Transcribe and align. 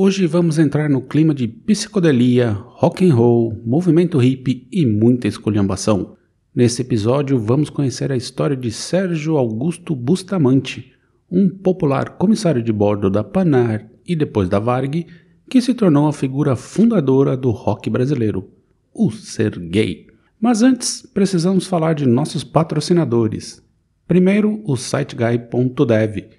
Hoje 0.00 0.28
vamos 0.28 0.60
entrar 0.60 0.88
no 0.88 1.00
clima 1.00 1.34
de 1.34 1.48
psicodelia, 1.48 2.52
rock 2.52 3.04
and 3.04 3.12
roll, 3.12 3.60
movimento 3.66 4.16
hippie 4.18 4.68
e 4.70 4.86
muita 4.86 5.26
esculhambação. 5.26 6.16
Nesse 6.54 6.82
episódio 6.82 7.36
vamos 7.36 7.68
conhecer 7.68 8.12
a 8.12 8.16
história 8.16 8.56
de 8.56 8.70
Sérgio 8.70 9.36
Augusto 9.36 9.96
Bustamante, 9.96 10.92
um 11.28 11.48
popular 11.48 12.10
comissário 12.10 12.62
de 12.62 12.72
bordo 12.72 13.10
da 13.10 13.24
Panar 13.24 13.90
e 14.06 14.14
depois 14.14 14.48
da 14.48 14.60
Varg, 14.60 15.04
que 15.50 15.60
se 15.60 15.74
tornou 15.74 16.06
a 16.06 16.12
figura 16.12 16.54
fundadora 16.54 17.36
do 17.36 17.50
rock 17.50 17.90
brasileiro, 17.90 18.48
o 18.94 19.10
ser 19.10 19.58
gay. 19.58 20.06
Mas 20.40 20.62
antes, 20.62 21.04
precisamos 21.12 21.66
falar 21.66 21.94
de 21.94 22.06
nossos 22.06 22.44
patrocinadores. 22.44 23.60
Primeiro, 24.06 24.62
o 24.64 24.76
siteguy.dev. 24.76 26.37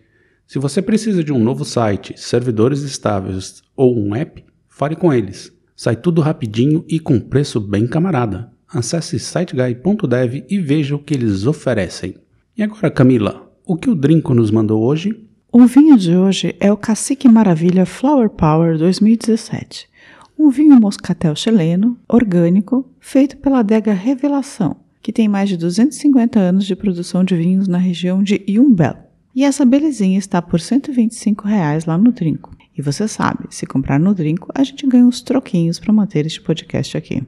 Se 0.50 0.58
você 0.58 0.82
precisa 0.82 1.24
de 1.24 1.32
um 1.32 1.38
novo 1.38 1.64
site, 1.64 2.16
servidores 2.18 2.82
estáveis 2.82 3.62
ou 3.76 3.96
um 3.96 4.16
app, 4.16 4.44
fale 4.68 4.96
com 4.96 5.14
eles. 5.14 5.56
Sai 5.76 5.96
tudo 5.96 6.22
rapidinho 6.22 6.84
e 6.88 7.00
com 7.00 7.20
preço 7.20 7.60
bem 7.60 7.86
camarada. 7.86 8.52
Acesse 8.68 9.20
siteguy.dev 9.20 10.46
e 10.50 10.58
veja 10.58 10.96
o 10.96 11.00
que 11.00 11.14
eles 11.14 11.46
oferecem. 11.46 12.16
E 12.58 12.64
agora, 12.64 12.90
Camila, 12.90 13.48
o 13.64 13.78
que 13.78 13.92
o 13.92 13.96
Drinco 13.96 14.34
nos 14.34 14.50
mandou 14.50 14.82
hoje? 14.82 15.24
O 15.52 15.68
vinho 15.68 15.96
de 15.96 16.16
hoje 16.16 16.56
é 16.60 16.74
o 16.74 16.78
Cacique 16.78 17.30
Maravilha 17.30 17.86
Flower 17.86 18.28
Power 18.28 18.76
2017 18.76 19.88
um 20.36 20.50
vinho 20.50 20.80
moscatel 20.80 21.36
chileno, 21.36 21.96
orgânico, 22.08 22.90
feito 22.98 23.36
pela 23.38 23.60
adega 23.60 23.92
Revelação, 23.92 24.78
que 25.02 25.12
tem 25.12 25.28
mais 25.28 25.50
de 25.50 25.58
250 25.58 26.40
anos 26.40 26.66
de 26.66 26.78
produção 26.78 27.26
de 27.26 27.36
vinhos 27.36 27.68
na 27.68 27.78
região 27.78 28.24
de 28.24 28.42
Yumbel. 28.48 29.09
E 29.40 29.44
essa 29.46 29.64
belezinha 29.64 30.20
está 30.20 30.42
por 30.42 30.60
125 30.60 31.48
reais 31.48 31.86
lá 31.86 31.98
no 31.98 32.12
Trinco. 32.12 32.54
E 32.78 32.82
você 32.82 33.08
sabe, 33.08 33.46
se 33.50 33.66
comprar 33.66 33.98
no 33.98 34.14
Trinco, 34.14 34.52
a 34.54 34.62
gente 34.66 34.86
ganha 34.86 35.06
uns 35.06 35.22
troquinhos 35.22 35.80
para 35.80 35.94
manter 35.94 36.26
este 36.26 36.42
podcast 36.42 36.98
aqui. 36.98 37.24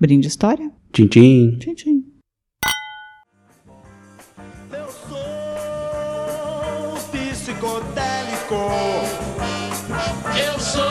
Brinde 0.00 0.26
história? 0.26 0.68
Tchim, 0.92 1.06
tchim. 1.06 1.56
Tchim, 1.60 1.74
tchim. 1.74 2.04
Eu 4.72 4.88
sou 5.08 5.20
psicodélico. 7.12 8.56
Eu 10.44 10.58
sou 10.58 10.82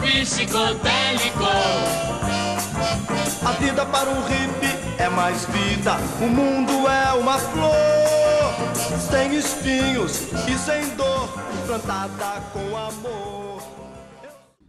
psicodélico. 0.00 1.44
A 3.44 3.52
vida 3.60 3.84
para 3.84 4.08
um 4.08 4.22
hippie 4.22 4.78
é 4.98 5.10
mais 5.10 5.44
vida. 5.44 5.98
O 6.22 6.26
mundo 6.26 6.88
é 6.88 7.12
uma 7.12 7.38
flor, 7.38 7.74
sem 8.98 9.36
espinhos 9.36 10.28
e 10.48 10.58
sem 10.58 10.96
dor, 10.96 11.28
plantada 11.66 12.40
com 12.52 12.76
amor. 12.76 13.62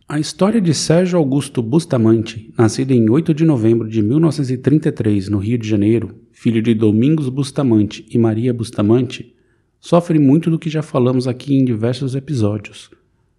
A 0.07 0.19
história 0.19 0.61
de 0.61 0.73
Sérgio 0.73 1.17
Augusto 1.17 1.61
Bustamante, 1.61 2.53
nascido 2.57 2.91
em 2.91 3.09
8 3.09 3.33
de 3.33 3.43
novembro 3.43 3.87
de 3.87 4.01
1933 4.01 5.29
no 5.29 5.39
Rio 5.39 5.57
de 5.57 5.67
Janeiro, 5.67 6.15
filho 6.31 6.61
de 6.61 6.73
Domingos 6.73 7.29
Bustamante 7.29 8.05
e 8.09 8.17
Maria 8.17 8.53
Bustamante, 8.53 9.35
sofre 9.79 10.19
muito 10.19 10.49
do 10.49 10.59
que 10.59 10.69
já 10.69 10.81
falamos 10.81 11.27
aqui 11.27 11.53
em 11.55 11.65
diversos 11.65 12.15
episódios. 12.15 12.89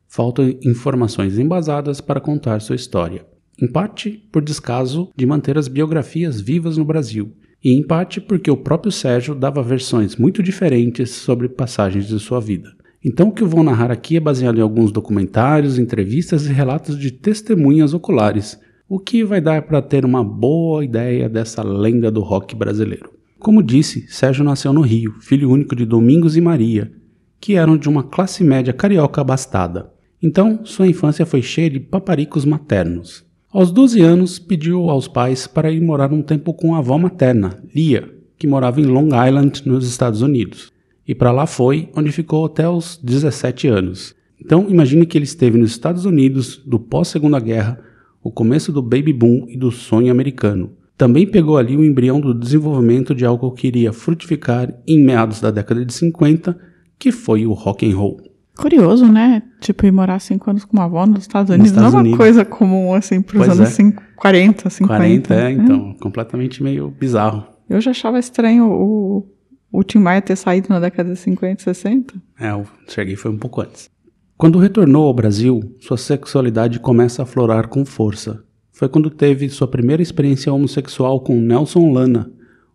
Faltam 0.08 0.54
informações 0.64 1.38
embasadas 1.38 2.00
para 2.00 2.20
contar 2.20 2.60
sua 2.60 2.76
história, 2.76 3.24
em 3.60 3.66
parte 3.66 4.28
por 4.32 4.42
descaso 4.42 5.10
de 5.16 5.26
manter 5.26 5.56
as 5.56 5.68
biografias 5.68 6.40
vivas 6.40 6.76
no 6.76 6.84
Brasil, 6.84 7.32
e 7.62 7.72
em 7.72 7.82
parte 7.82 8.21
porque 8.21 8.50
o 8.50 8.56
próprio 8.56 8.91
Sérgio 8.91 9.34
dava 9.34 9.62
versões 9.62 10.16
muito 10.16 10.43
diferentes 10.43 11.10
sobre 11.10 11.48
passagens 11.48 12.09
de 12.09 12.19
sua 12.19 12.41
vida. 12.41 12.71
Então, 13.04 13.28
o 13.28 13.32
que 13.32 13.43
eu 13.43 13.48
vou 13.48 13.62
narrar 13.62 13.91
aqui 13.91 14.16
é 14.16 14.21
baseado 14.21 14.59
em 14.59 14.62
alguns 14.62 14.93
documentários, 14.93 15.78
entrevistas 15.78 16.47
e 16.47 16.53
relatos 16.53 16.98
de 16.98 17.10
testemunhas 17.10 17.94
oculares, 17.94 18.60
o 18.88 18.98
que 18.98 19.25
vai 19.25 19.41
dar 19.41 19.62
para 19.62 19.81
ter 19.81 20.04
uma 20.04 20.22
boa 20.22 20.84
ideia 20.84 21.28
dessa 21.28 21.62
lenda 21.62 22.10
do 22.10 22.21
rock 22.21 22.54
brasileiro. 22.54 23.10
Como 23.38 23.62
disse, 23.62 24.06
Sérgio 24.09 24.44
nasceu 24.44 24.72
no 24.72 24.82
Rio, 24.82 25.15
filho 25.21 25.50
único 25.50 25.75
de 25.75 25.87
Domingos 25.87 26.37
e 26.37 26.42
Maria, 26.42 26.92
que 27.41 27.54
eram 27.54 27.78
de 27.78 27.88
uma 27.88 28.03
classe 28.03 28.44
média 28.44 28.72
carioca 28.72 29.22
abastada. 29.22 29.91
Então, 30.22 30.60
sua 30.65 30.87
infância 30.87 31.25
foi 31.25 31.41
cheia 31.41 31.71
de 31.71 31.81
paparicos 31.81 32.44
maternos. 32.44 33.25
Aos 33.52 33.72
12 33.72 34.00
anos, 34.00 34.38
pediu 34.38 34.88
aos 34.90 35.08
pais 35.08 35.46
para 35.46 35.70
ir 35.70 35.80
morar 35.80 36.12
um 36.12 36.22
tempo 36.22 36.54
com 36.54 36.74
a 36.74 36.78
avó 36.78 36.96
materna, 36.96 37.62
Lia, 37.74 38.08
que 38.38 38.46
morava 38.46 38.80
em 38.80 38.84
Long 38.84 39.08
Island, 39.08 39.62
nos 39.66 39.88
Estados 39.88 40.22
Unidos 40.22 40.72
e 41.10 41.14
para 41.14 41.32
lá 41.32 41.44
foi, 41.44 41.88
onde 41.96 42.12
ficou 42.12 42.46
até 42.46 42.68
os 42.68 42.96
17 43.02 43.66
anos. 43.66 44.14
Então 44.40 44.66
imagine 44.70 45.04
que 45.04 45.18
ele 45.18 45.24
esteve 45.24 45.58
nos 45.58 45.72
Estados 45.72 46.04
Unidos 46.04 46.62
do 46.64 46.78
pós-Segunda 46.78 47.40
Guerra, 47.40 47.80
o 48.22 48.30
começo 48.30 48.70
do 48.70 48.80
baby 48.80 49.12
boom 49.12 49.46
e 49.48 49.56
do 49.56 49.72
sonho 49.72 50.12
americano. 50.12 50.70
Também 50.96 51.26
pegou 51.26 51.58
ali 51.58 51.76
o 51.76 51.84
embrião 51.84 52.20
do 52.20 52.32
desenvolvimento 52.32 53.12
de 53.12 53.24
algo 53.24 53.50
que 53.50 53.66
iria 53.66 53.92
frutificar 53.92 54.72
em 54.86 55.02
meados 55.02 55.40
da 55.40 55.50
década 55.50 55.84
de 55.84 55.92
50, 55.92 56.56
que 56.96 57.10
foi 57.10 57.44
o 57.44 57.54
rock 57.54 57.90
and 57.90 57.96
roll. 57.96 58.20
Curioso, 58.60 59.06
né? 59.10 59.43
Tipo, 59.60 59.87
ir 59.87 59.91
morar 59.93 60.19
cinco 60.21 60.50
anos 60.50 60.65
com 60.65 60.76
uma 60.76 60.84
avó 60.84 61.06
nos 61.06 61.21
Estados 61.22 61.50
Unidos 61.50 61.71
Estados 61.71 61.93
não 61.93 61.98
é 61.98 62.03
uma 62.03 62.09
Unidos. 62.09 62.19
coisa 62.19 62.44
comum, 62.44 62.94
assim, 62.94 63.21
pros 63.22 63.38
Pois 63.47 63.59
anos 63.59 63.69
é. 63.71 63.72
cinco- 63.72 64.03
40, 64.16 64.69
50. 64.71 64.97
40, 64.98 65.34
é, 65.34 65.43
né? 65.44 65.50
então, 65.65 65.94
completamente 66.00 66.62
meio 66.62 66.91
bizarro. 66.91 67.44
Eu 67.69 67.81
já 67.81 67.91
achava 67.93 68.19
estranho 68.19 68.66
o, 68.71 69.26
o 69.72 69.82
Tim 69.82 69.98
Maia 69.98 70.21
ter 70.21 70.37
saído 70.37 70.69
na 70.69 70.78
década 70.81 71.12
de 71.12 71.19
50, 71.19 71.62
60. 71.62 72.15
É, 72.38 72.50
eu 72.50 72.66
cheguei 72.88 73.16
foi 73.16 73.31
um 73.31 73.38
pouco 73.38 73.60
antes. 73.62 73.88
Quando 74.37 74.59
retornou 74.59 75.06
ao 75.06 75.15
Brasil, 75.15 75.60
sua 75.81 75.97
sexualidade 75.97 76.81
começa 76.81 77.22
a 77.22 77.25
aflorar 77.25 77.69
com 77.69 77.84
força. 77.84 78.42
Foi 78.72 78.88
quando 78.88 79.10
teve 79.10 79.48
sua 79.48 79.69
primeira 79.69 80.03
experiência 80.03 80.53
homossexual 80.53 81.21
com 81.21 81.38
Nelson 81.41 81.92
Lana, 81.92 82.31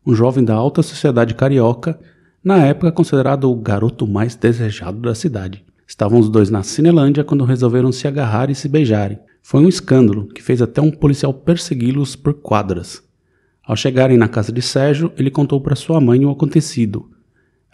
um 0.05 0.13
jovem 0.15 0.43
da 0.43 0.53
alta 0.53 0.83
sociedade 0.83 1.33
carioca, 1.33 1.99
na 2.43 2.57
época 2.57 2.91
considerado 2.91 3.49
o 3.51 3.55
garoto 3.55 4.07
mais 4.07 4.35
desejado 4.35 4.99
da 4.99 5.15
cidade. 5.15 5.65
Estavam 5.87 6.19
os 6.19 6.29
dois 6.29 6.49
na 6.49 6.63
Cinelândia 6.63 7.23
quando 7.23 7.45
resolveram 7.45 7.91
se 7.91 8.07
agarrar 8.07 8.49
e 8.49 8.55
se 8.55 8.67
beijarem. 8.67 9.19
Foi 9.41 9.63
um 9.63 9.69
escândalo 9.69 10.27
que 10.27 10.41
fez 10.41 10.61
até 10.61 10.81
um 10.81 10.89
policial 10.89 11.33
persegui-los 11.33 12.15
por 12.15 12.33
quadras. 12.33 13.03
Ao 13.63 13.75
chegarem 13.75 14.17
na 14.17 14.27
casa 14.27 14.51
de 14.51 14.61
Sérgio, 14.61 15.11
ele 15.17 15.29
contou 15.29 15.61
para 15.61 15.75
sua 15.75 16.01
mãe 16.01 16.25
o 16.25 16.31
acontecido. 16.31 17.09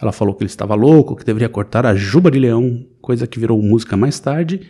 Ela 0.02 0.12
falou 0.12 0.34
que 0.34 0.44
ele 0.44 0.50
estava 0.50 0.76
louco, 0.76 1.16
que 1.16 1.26
deveria 1.26 1.48
cortar 1.48 1.86
a 1.86 1.96
juba 1.96 2.32
de 2.32 2.40
leão, 2.40 2.86
coisa 3.02 3.28
que 3.28 3.40
virou 3.40 3.62
música 3.62 3.96
mais 3.96 4.20
tarde, 4.20 4.62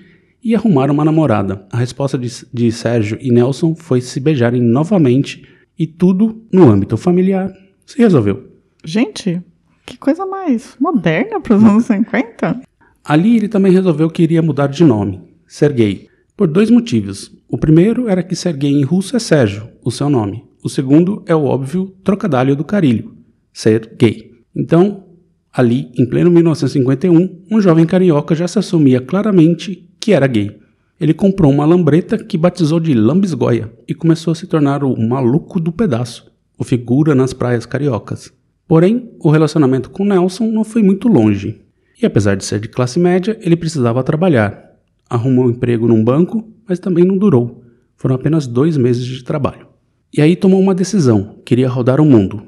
e 0.44 0.56
arrumar 0.56 0.92
uma 0.92 1.06
namorada. 1.06 1.66
A 1.72 1.78
resposta 1.78 2.18
de, 2.18 2.30
de 2.52 2.72
Sérgio 2.72 3.18
e 3.22 3.32
Nelson 3.32 3.76
foi 3.76 4.02
se 4.02 4.20
beijarem 4.20 4.62
novamente 4.62 5.48
e 5.78 5.88
tudo, 5.88 6.44
no 6.52 6.70
âmbito 6.70 6.98
familiar, 6.98 7.52
se 7.86 7.98
resolveu. 7.98 8.52
Gente, 8.84 9.42
que 9.86 9.98
coisa 9.98 10.26
mais 10.26 10.76
moderna 10.80 11.40
para 11.40 11.56
os 11.56 11.64
anos 11.64 11.86
50. 11.86 12.62
Ali 13.04 13.36
ele 13.36 13.48
também 13.48 13.72
resolveu 13.72 14.10
que 14.10 14.24
iria 14.24 14.42
mudar 14.42 14.68
de 14.68 14.84
nome, 14.84 15.22
Sergei, 15.48 16.08
por 16.38 16.48
dois 16.48 16.70
motivos. 16.70 17.32
O 17.50 17.58
primeiro 17.58 18.08
era 18.08 18.24
que 18.24 18.36
Sergei 18.36 18.72
em 18.72 18.84
russo 18.84 19.16
é 19.16 19.20
Sérgio, 19.20 19.70
o 19.84 19.92
seu 19.92 20.10
nome. 20.10 20.44
O 20.64 20.70
segundo 20.70 21.24
é 21.26 21.36
o 21.36 21.46
óbvio 21.46 21.96
trocadilho 22.04 22.56
do 22.56 22.64
carilho, 22.64 23.16
ser 23.52 23.96
gay. 23.98 24.32
Então, 24.56 25.06
ali, 25.52 25.92
em 25.98 26.06
pleno 26.06 26.30
1951, 26.30 27.42
um 27.50 27.60
jovem 27.60 27.86
carioca 27.86 28.36
já 28.36 28.48
se 28.48 28.60
assumia 28.60 29.02
claramente 29.02 29.90
que 30.00 30.14
era 30.14 30.28
gay. 30.28 30.60
Ele 31.00 31.16
comprou 31.16 31.52
uma 31.52 31.66
lambreta 31.66 32.24
que 32.24 32.38
batizou 32.38 32.80
de 32.80 32.94
Lambisgoia 32.94 33.74
e 33.88 33.96
começou 33.96 34.32
a 34.32 34.36
se 34.36 34.46
tornar 34.46 34.84
o 34.84 34.96
maluco 34.96 35.60
do 35.60 35.72
pedaço, 35.72 36.32
o 36.60 36.64
figura 36.64 37.16
nas 37.16 37.34
praias 37.34 37.66
cariocas. 37.66 38.32
Porém, 38.68 39.12
o 39.20 39.32
relacionamento 39.32 39.90
com 39.90 40.06
Nelson 40.06 40.52
não 40.52 40.64
foi 40.64 40.84
muito 40.84 41.08
longe. 41.08 41.61
E 42.02 42.06
apesar 42.06 42.36
de 42.36 42.44
ser 42.44 42.60
de 42.60 42.68
classe 42.68 43.00
média, 43.00 43.38
ele 43.42 43.56
precisava 43.56 44.04
trabalhar. 44.04 44.72
Arrumou 45.08 45.46
um 45.46 45.52
emprego 45.52 45.88
num 45.88 46.04
banco, 46.04 46.52
mas 46.68 46.80
também 46.80 47.06
não 47.06 47.18
durou. 47.18 47.64
Foram 47.96 48.16
apenas 48.16 48.48
dois 48.48 48.76
meses 48.76 49.06
de 49.06 49.24
trabalho. 49.24 49.68
E 50.12 50.22
aí 50.22 50.36
tomou 50.36 50.60
uma 50.60 50.74
decisão: 50.74 51.40
queria 51.46 51.70
rodar 51.70 52.02
o 52.02 52.06
mundo. 52.06 52.42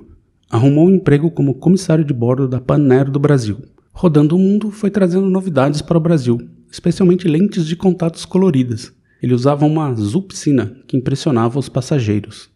Arrumou 0.50 0.88
um 0.88 0.95
emprego 0.95 1.29
como 1.29 1.53
comissário 1.53 2.03
de 2.03 2.13
bordo 2.13 2.47
da 2.47 2.59
Panero 2.59 3.11
do 3.11 3.19
Brasil. 3.19 3.59
Rodando 3.91 4.35
o 4.35 4.39
mundo, 4.39 4.71
foi 4.71 4.89
trazendo 4.89 5.29
novidades 5.29 5.81
para 5.81 5.97
o 5.97 6.01
Brasil, 6.01 6.41
especialmente 6.71 7.27
lentes 7.27 7.67
de 7.67 7.75
contatos 7.75 8.25
coloridas. 8.25 8.91
Ele 9.21 9.35
usava 9.35 9.65
uma 9.65 9.88
azul 9.88 10.23
piscina 10.23 10.75
que 10.88 10.97
impressionava 10.97 11.59
os 11.59 11.69
passageiros. 11.69 12.50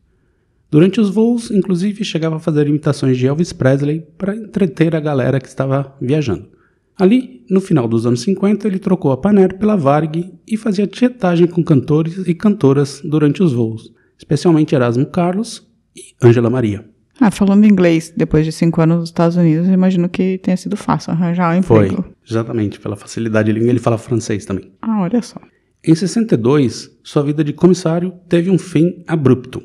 Durante 0.69 0.99
os 0.99 1.11
voos, 1.11 1.51
inclusive, 1.51 2.03
chegava 2.03 2.37
a 2.37 2.39
fazer 2.39 2.67
imitações 2.67 3.17
de 3.17 3.27
Elvis 3.27 3.53
Presley 3.53 4.03
para 4.17 4.35
entreter 4.35 4.95
a 4.95 4.99
galera 4.99 5.39
que 5.39 5.47
estava 5.47 5.95
viajando. 6.01 6.56
Ali, 6.99 7.45
no 7.49 7.61
final 7.61 7.87
dos 7.87 8.05
anos 8.05 8.21
50, 8.21 8.67
ele 8.67 8.79
trocou 8.79 9.11
a 9.11 9.17
Panair 9.17 9.57
pela 9.57 9.75
Varg 9.75 10.33
e 10.47 10.57
fazia 10.57 10.87
tietagem 10.87 11.45
com 11.47 11.63
cantores 11.63 12.27
e 12.27 12.33
cantoras 12.33 13.01
durante 13.03 13.43
os 13.43 13.53
voos, 13.53 13.93
especialmente 14.17 14.73
Erasmo 14.73 15.05
Carlos 15.05 15.67
e 15.95 16.15
Ângela 16.25 16.49
Maria. 16.49 16.89
Ah, 17.19 17.31
falando 17.31 17.65
inglês 17.65 18.13
depois 18.15 18.45
de 18.45 18.51
cinco 18.51 18.81
anos 18.81 18.97
nos 18.97 19.09
Estados 19.09 19.37
Unidos, 19.37 19.67
eu 19.67 19.73
imagino 19.73 20.07
que 20.09 20.37
tenha 20.39 20.57
sido 20.57 20.75
fácil 20.77 21.11
arranjar 21.11 21.57
um 21.57 21.61
Foi, 21.63 21.85
emprego. 21.87 22.05
exatamente, 22.27 22.79
pela 22.79 22.95
facilidade 22.95 23.51
de 23.51 23.57
língua, 23.57 23.71
ele 23.71 23.79
fala 23.79 23.97
francês 23.97 24.45
também. 24.45 24.71
Ah, 24.81 25.01
olha 25.01 25.21
só. 25.21 25.39
Em 25.83 25.95
62, 25.95 26.91
sua 27.03 27.23
vida 27.23 27.43
de 27.43 27.53
comissário 27.53 28.13
teve 28.27 28.49
um 28.49 28.57
fim 28.57 29.03
abrupto. 29.07 29.63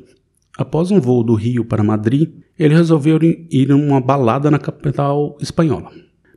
Após 0.57 0.91
um 0.91 0.99
voo 0.99 1.23
do 1.23 1.33
Rio 1.33 1.65
para 1.65 1.83
Madrid, 1.83 2.29
ele 2.57 2.75
resolveu 2.75 3.19
ir 3.21 3.47
em 3.51 3.73
uma 3.73 3.99
balada 3.99 4.49
na 4.49 4.59
capital 4.59 5.35
espanhola. 5.41 5.91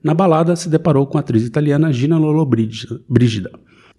Na 0.06 0.14
balada, 0.14 0.54
se 0.54 0.68
deparou 0.68 1.04
com 1.04 1.18
a 1.18 1.20
atriz 1.20 1.42
italiana 1.42 1.92
Gina 1.92 2.16
Lollobrigida. 2.16 3.50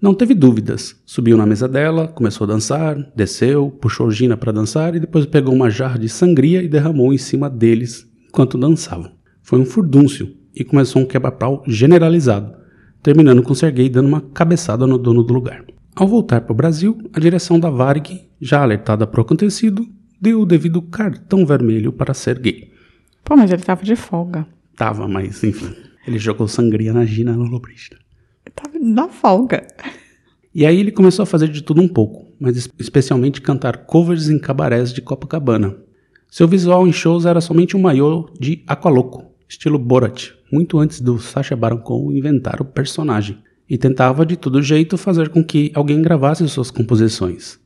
Não 0.01 0.13
teve 0.13 0.33
dúvidas. 0.33 0.95
Subiu 1.05 1.35
na 1.35 1.45
mesa 1.45 1.67
dela, 1.67 2.07
começou 2.07 2.45
a 2.45 2.47
dançar, 2.47 2.95
desceu, 3.13 3.69
puxou 3.69 4.09
Gina 4.09 4.37
para 4.37 4.53
dançar 4.53 4.95
e 4.95 5.01
depois 5.01 5.25
pegou 5.25 5.53
uma 5.53 5.69
jarra 5.69 5.99
de 5.99 6.07
sangria 6.07 6.63
e 6.63 6.69
derramou 6.69 7.13
em 7.13 7.17
cima 7.17 7.49
deles 7.49 8.09
enquanto 8.25 8.57
dançavam. 8.57 9.11
Foi 9.41 9.59
um 9.59 9.65
furdúncio 9.65 10.33
e 10.55 10.63
começou 10.63 11.01
um 11.01 11.05
quebra-pau 11.05 11.61
generalizado, 11.67 12.53
terminando 13.03 13.43
com 13.43 13.53
Sergei 13.53 13.89
dando 13.89 14.07
uma 14.07 14.21
cabeçada 14.21 14.87
no 14.87 14.97
dono 14.97 15.23
do 15.23 15.33
lugar. 15.33 15.65
Ao 15.93 16.07
voltar 16.07 16.39
para 16.39 16.53
o 16.53 16.55
Brasil, 16.55 16.97
a 17.11 17.19
direção 17.19 17.59
da 17.59 17.69
Varg, 17.69 18.21
já 18.39 18.61
alertada 18.61 19.05
para 19.05 19.19
o 19.19 19.23
acontecido, 19.23 19.85
deu 20.21 20.39
o 20.39 20.45
devido 20.45 20.81
cartão 20.81 21.45
vermelho 21.45 21.91
para 21.91 22.13
Sergei. 22.13 22.71
Pô, 23.25 23.35
mas 23.35 23.51
ele 23.51 23.61
tava 23.61 23.83
de 23.83 23.97
folga. 23.97 24.47
Tava, 24.77 25.05
mas 25.05 25.43
enfim, 25.43 25.75
ele 26.07 26.17
jogou 26.17 26.47
sangria 26.47 26.93
na 26.93 27.05
Gina 27.05 27.35
Lollobrigida. 27.35 27.97
Ele 28.45 28.53
tava 28.55 28.79
na 28.79 29.07
folga. 29.09 29.67
E 30.55 30.65
aí 30.65 30.79
ele 30.79 30.91
começou 30.91 31.23
a 31.23 31.25
fazer 31.27 31.49
de 31.49 31.61
tudo 31.61 31.81
um 31.81 31.87
pouco, 31.87 32.33
mas 32.39 32.57
es- 32.57 32.69
especialmente 32.79 33.41
cantar 33.41 33.85
covers 33.85 34.29
em 34.29 34.39
cabarés 34.39 34.91
de 34.93 35.01
Copacabana. 35.01 35.75
Seu 36.29 36.47
visual 36.47 36.87
em 36.87 36.91
shows 36.91 37.25
era 37.25 37.39
somente 37.41 37.77
um 37.77 37.81
maiô 37.81 38.29
de 38.39 38.63
Aqualoco, 38.65 39.25
estilo 39.47 39.77
Borat, 39.77 40.31
muito 40.51 40.79
antes 40.79 40.99
do 40.99 41.19
Sacha 41.19 41.55
Baron 41.55 41.79
Cohen 41.79 42.17
inventar 42.17 42.61
o 42.61 42.65
personagem, 42.65 43.37
e 43.69 43.77
tentava 43.77 44.25
de 44.25 44.35
todo 44.37 44.61
jeito 44.61 44.97
fazer 44.97 45.29
com 45.29 45.43
que 45.43 45.71
alguém 45.73 46.01
gravasse 46.01 46.47
suas 46.47 46.71
composições. 46.71 47.59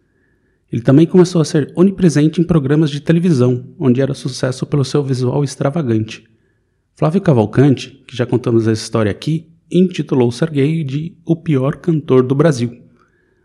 Ele 0.71 0.81
também 0.81 1.05
começou 1.05 1.41
a 1.41 1.45
ser 1.45 1.71
onipresente 1.75 2.41
em 2.41 2.43
programas 2.43 2.89
de 2.89 3.01
televisão, 3.01 3.65
onde 3.77 4.01
era 4.01 4.13
sucesso 4.13 4.65
pelo 4.65 4.85
seu 4.85 5.03
visual 5.03 5.43
extravagante. 5.43 6.23
Flávio 6.95 7.21
Cavalcante, 7.21 8.03
que 8.07 8.15
já 8.15 8.25
contamos 8.25 8.67
essa 8.67 8.81
história 8.81 9.11
aqui, 9.11 9.49
intitulou 9.71 10.31
Sergei 10.31 10.83
de 10.83 11.17
o 11.25 11.35
pior 11.35 11.77
cantor 11.77 12.23
do 12.23 12.35
Brasil, 12.35 12.81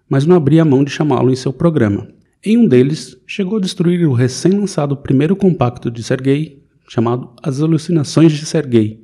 mas 0.08 0.26
não 0.26 0.36
abria 0.36 0.64
mão 0.64 0.84
de 0.84 0.90
chamá-lo 0.90 1.30
em 1.30 1.36
seu 1.36 1.52
programa. 1.52 2.08
Em 2.44 2.56
um 2.58 2.66
deles, 2.66 3.16
chegou 3.26 3.58
a 3.58 3.60
destruir 3.60 4.06
o 4.06 4.12
recém-lançado 4.12 4.96
primeiro 4.96 5.34
compacto 5.34 5.90
de 5.90 6.02
Sergei, 6.02 6.62
chamado 6.88 7.32
As 7.42 7.60
Alucinações 7.60 8.32
de 8.32 8.44
Sergei, 8.44 9.02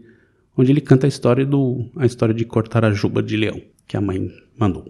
onde 0.56 0.70
ele 0.70 0.80
canta 0.80 1.06
a 1.06 1.08
história 1.08 1.46
do 1.46 1.90
a 1.96 2.06
história 2.06 2.34
de 2.34 2.44
cortar 2.44 2.84
a 2.84 2.92
juba 2.92 3.22
de 3.22 3.36
leão, 3.36 3.60
que 3.86 3.96
a 3.96 4.00
mãe 4.00 4.28
mandou. 4.58 4.84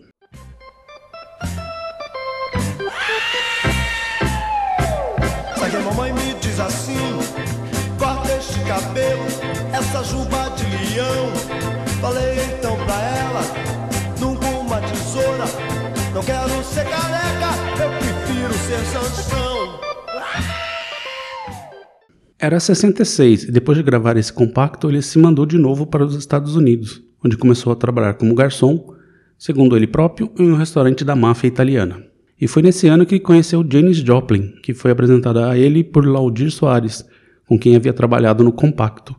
Mamãe 5.94 6.12
me 6.14 6.34
diz 6.40 6.58
assim: 6.58 6.96
corta 7.98 8.32
este 8.34 8.58
cabelo, 8.64 9.31
Quero 16.24 16.62
ser 16.62 16.84
careca, 16.84 17.82
eu 17.82 17.90
prefiro 17.98 18.52
ser 18.54 18.78
Sansão. 18.86 19.80
Era 22.38 22.60
66 22.60 23.44
e 23.44 23.50
depois 23.50 23.76
de 23.76 23.82
gravar 23.82 24.16
esse 24.16 24.32
compacto, 24.32 24.88
ele 24.88 25.02
se 25.02 25.18
mandou 25.18 25.44
de 25.44 25.58
novo 25.58 25.86
para 25.86 26.04
os 26.04 26.14
Estados 26.14 26.54
Unidos, 26.54 27.02
onde 27.24 27.36
começou 27.36 27.72
a 27.72 27.76
trabalhar 27.76 28.14
como 28.14 28.34
garçom, 28.34 28.94
segundo 29.36 29.76
ele 29.76 29.86
próprio, 29.86 30.30
em 30.38 30.50
um 30.50 30.56
restaurante 30.56 31.04
da 31.04 31.16
máfia 31.16 31.48
italiana. 31.48 32.04
E 32.40 32.46
foi 32.46 32.62
nesse 32.62 32.86
ano 32.88 33.06
que 33.06 33.18
conheceu 33.18 33.64
Janis 33.68 33.98
Joplin, 33.98 34.54
que 34.62 34.74
foi 34.74 34.90
apresentada 34.90 35.48
a 35.48 35.58
ele 35.58 35.82
por 35.82 36.06
Laudir 36.06 36.50
Soares, 36.50 37.04
com 37.46 37.58
quem 37.58 37.74
havia 37.76 37.92
trabalhado 37.92 38.44
no 38.44 38.52
compacto. 38.52 39.14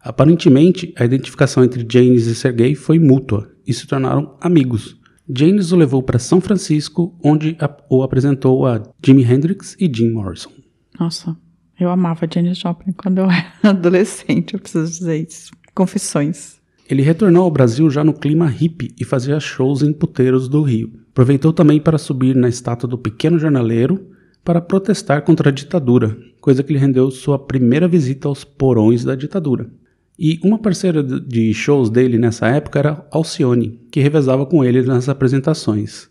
Aparentemente, 0.00 0.94
a 0.98 1.04
identificação 1.04 1.64
entre 1.64 1.86
Janis 1.90 2.26
e 2.26 2.34
Sergei 2.34 2.74
foi 2.74 2.98
mútua 2.98 3.50
e 3.66 3.72
se 3.74 3.86
tornaram 3.86 4.36
amigos. 4.40 4.95
Janis 5.28 5.72
o 5.72 5.76
levou 5.76 6.02
para 6.02 6.18
São 6.18 6.40
Francisco, 6.40 7.14
onde 7.22 7.56
a- 7.60 7.74
o 7.90 8.02
apresentou 8.02 8.66
a 8.66 8.82
Jimi 9.04 9.22
Hendrix 9.24 9.76
e 9.78 9.90
Jim 9.92 10.10
Morrison. 10.10 10.50
Nossa, 10.98 11.36
eu 11.78 11.90
amava 11.90 12.28
Janis 12.32 12.58
Joplin 12.58 12.92
quando 12.92 13.18
eu 13.18 13.26
era 13.30 13.70
adolescente, 13.70 14.54
eu 14.54 14.60
preciso 14.60 14.90
dizer 14.98 15.16
isso. 15.28 15.50
Confissões. 15.74 16.56
Ele 16.88 17.02
retornou 17.02 17.42
ao 17.44 17.50
Brasil 17.50 17.90
já 17.90 18.04
no 18.04 18.14
clima 18.14 18.46
hippie 18.46 18.94
e 18.98 19.04
fazia 19.04 19.40
shows 19.40 19.82
em 19.82 19.92
puteiros 19.92 20.48
do 20.48 20.62
Rio. 20.62 20.92
Aproveitou 21.10 21.52
também 21.52 21.80
para 21.80 21.98
subir 21.98 22.36
na 22.36 22.48
estátua 22.48 22.88
do 22.88 22.96
pequeno 22.96 23.38
jornaleiro 23.38 24.06
para 24.44 24.60
protestar 24.60 25.22
contra 25.22 25.48
a 25.48 25.52
ditadura, 25.52 26.16
coisa 26.40 26.62
que 26.62 26.72
lhe 26.72 26.78
rendeu 26.78 27.10
sua 27.10 27.36
primeira 27.38 27.88
visita 27.88 28.28
aos 28.28 28.44
porões 28.44 29.02
da 29.02 29.16
ditadura. 29.16 29.68
E 30.18 30.38
uma 30.42 30.58
parceira 30.58 31.02
de- 31.02 31.52
shows 31.52 31.90
dele 31.90 32.16
nessa 32.18 32.46
época 32.48 32.78
era 32.78 33.06
Alcione, 33.10 33.80
que 33.90 34.00
revezava 34.00 34.46
com 34.46 34.64
ele 34.64 34.82
nas 34.82 35.08
apresentações. 35.08 36.08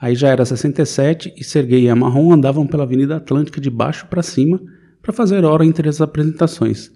Aí 0.00 0.14
já 0.14 0.28
era 0.28 0.44
67 0.44 1.32
e 1.36 1.44
Sergei 1.44 1.84
e 1.84 1.88
a 1.88 1.96
Marrom 1.96 2.32
andavam 2.32 2.66
pela 2.66 2.82
Avenida 2.84 3.16
Atlântica 3.16 3.60
de 3.60 3.70
baixo 3.70 4.06
para 4.08 4.22
cima 4.22 4.60
para 5.02 5.12
fazer 5.12 5.44
hora 5.44 5.64
entre 5.64 5.88
as 5.88 6.00
apresentações. 6.00 6.90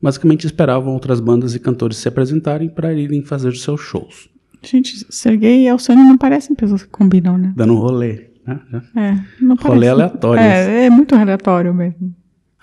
Basicamente 0.00 0.46
esperavam 0.46 0.92
outras 0.92 1.20
bandas 1.20 1.54
e 1.54 1.58
cantores 1.58 1.96
se 1.96 2.08
apresentarem 2.08 2.68
para 2.68 2.92
irem 2.92 3.22
fazer 3.22 3.54
seus 3.56 3.80
shows, 3.80 4.28
Gente, 4.62 5.06
Sergei 5.10 5.64
e 5.64 5.68
Alcione 5.68 6.02
não 6.02 6.18
parecem 6.18 6.56
pessoas 6.56 6.82
que 6.82 6.88
combinam, 6.88 7.38
né? 7.38 7.52
dando 7.56 7.74
um 7.74 7.78
rolê. 7.78 8.30
Né? 8.46 8.60
É, 8.96 9.18
não 9.40 9.54
parece. 9.56 9.68
Rolê 9.74 9.88
aleatório. 9.88 10.42
É, 10.42 10.86
é 10.86 10.90
muito 10.90 11.14
aleatório 11.14 11.72
mesmo. 11.72 12.14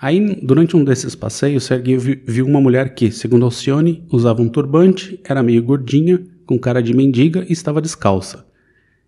Aí, 0.04 0.38
durante 0.42 0.76
um 0.76 0.84
desses 0.84 1.14
passeios, 1.14 1.64
Sergei 1.64 1.96
vi- 1.96 2.22
viu 2.26 2.44
uma 2.46 2.60
mulher 2.60 2.94
que, 2.94 3.10
segundo 3.10 3.46
Alcione, 3.46 4.04
usava 4.12 4.42
um 4.42 4.48
turbante, 4.50 5.18
era 5.24 5.42
meio 5.42 5.62
gordinha, 5.62 6.20
com 6.44 6.58
cara 6.58 6.82
de 6.82 6.92
mendiga 6.92 7.42
e 7.48 7.52
estava 7.54 7.80
descalça. 7.80 8.44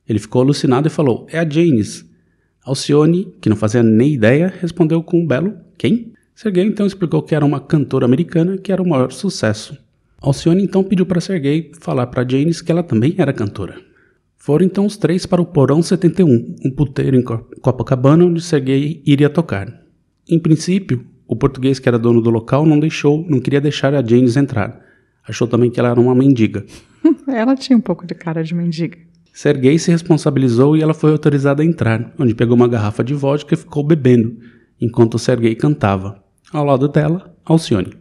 Ele 0.09 0.19
ficou 0.19 0.41
alucinado 0.41 0.87
e 0.87 0.91
falou: 0.91 1.26
É 1.31 1.38
a 1.38 1.47
Janis. 1.47 2.07
Alcione, 2.65 3.29
que 3.43 3.49
não 3.50 3.57
fazia 3.57 3.83
nem 3.83 4.15
ideia, 4.15 4.50
respondeu 4.59 5.03
com 5.03 5.21
um 5.21 5.26
belo: 5.26 5.53
Quem? 5.76 6.12
Sergei 6.35 6.65
então 6.65 6.87
explicou 6.87 7.21
que 7.23 7.35
era 7.35 7.45
uma 7.45 7.61
cantora 7.61 8.07
americana 8.07 8.57
que 8.57 8.73
era 8.73 8.83
o 8.83 8.88
maior 8.88 9.12
sucesso. 9.12 9.76
Alcione 10.19 10.62
então 10.62 10.83
pediu 10.83 11.05
para 11.05 11.21
Sergei 11.21 11.73
falar 11.79 12.07
para 12.07 12.26
Janis 12.26 12.62
que 12.62 12.73
ela 12.73 12.83
também 12.83 13.15
era 13.19 13.35
cantora. 13.35 13.76
Foram 14.38 14.65
então 14.65 14.87
os 14.87 14.97
três 14.97 15.26
para 15.26 15.43
o 15.43 15.47
Porão 15.47 15.83
71, 15.83 16.57
um 16.65 16.71
puteiro 16.71 17.17
em 17.19 17.23
Co- 17.23 17.47
Copacabana 17.61 18.25
onde 18.25 18.41
Sergei 18.41 19.03
iria 19.05 19.29
tocar. 19.29 19.85
Em 20.28 20.38
princípio, 20.38 21.06
o 21.28 21.37
português 21.37 21.78
que 21.78 21.88
era 21.88 21.99
dono 21.99 22.21
do 22.21 22.30
local 22.30 22.66
não 22.66 22.80
deixou, 22.80 23.25
não 23.28 23.40
queria 23.40 23.61
deixar 23.61 23.95
a 23.95 24.04
Janis 24.04 24.37
entrar. 24.37 24.80
Achou 25.26 25.47
também 25.47 25.71
que 25.71 25.78
ela 25.78 25.90
era 25.90 26.00
uma 26.00 26.14
mendiga. 26.14 26.64
Ela 27.28 27.54
tinha 27.54 27.76
um 27.76 27.80
pouco 27.80 28.06
de 28.06 28.14
cara 28.14 28.42
de 28.42 28.54
mendiga. 28.54 28.99
Sergei 29.33 29.78
se 29.78 29.90
responsabilizou 29.90 30.76
e 30.76 30.83
ela 30.83 30.95
foi 30.95 31.11
autorizada 31.11 31.62
a 31.62 31.66
entrar, 31.66 32.14
onde 32.18 32.35
pegou 32.35 32.56
uma 32.56 32.66
garrafa 32.66 33.04
de 33.04 33.12
vodka 33.12 33.54
e 33.54 33.56
ficou 33.56 33.85
bebendo, 33.85 34.37
enquanto 34.80 35.18
Sergei 35.18 35.54
cantava. 35.54 36.23
Ao 36.52 36.64
lado 36.64 36.88
dela, 36.88 37.35
Alcione. 37.45 37.92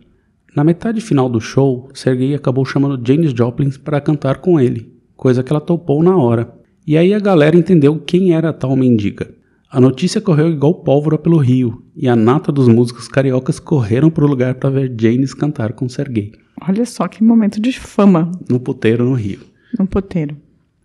Na 0.55 0.63
metade 0.63 1.01
final 1.01 1.27
do 1.27 1.41
show, 1.41 1.89
Sergei 1.94 2.34
acabou 2.34 2.63
chamando 2.63 3.05
Janis 3.05 3.34
Joplin 3.34 3.70
para 3.84 4.00
cantar 4.00 4.38
com 4.38 4.60
ele, 4.60 4.94
coisa 5.15 5.44
que 5.44 5.51
ela 5.51 5.60
topou 5.60 6.01
na 6.01 6.15
hora. 6.15 6.53
E 6.88 6.98
aí 6.98 7.13
a 7.13 7.20
galera 7.20 7.58
entendeu 7.58 8.00
quem 8.00 8.34
era 8.34 8.50
a 8.50 8.53
tal 8.53 8.75
mendiga. 8.75 9.29
A 9.75 9.82
notícia 9.82 10.22
correu 10.22 10.50
igual 10.50 10.74
pólvora 10.75 11.17
pelo 11.17 11.36
rio, 11.36 11.84
e 11.98 12.08
a 12.08 12.15
nata 12.15 12.50
dos 12.50 12.65
músicos 12.65 13.10
cariocas 13.10 13.60
correram 13.60 14.10
para 14.10 14.24
o 14.24 14.27
lugar 14.27 14.55
para 14.55 14.70
ver 14.70 14.96
Janis 14.98 15.34
cantar 15.34 15.74
com 15.74 15.89
Sergei, 15.89 16.32
Olha 16.65 16.86
só 16.86 17.10
que 17.10 17.22
momento 17.22 17.60
de 17.60 17.77
fama 17.77 18.32
no 18.50 18.58
puteiro 18.58 19.03
no 19.03 19.15
rio. 19.15 19.39
no 19.77 19.86
poteiro. 19.86 20.38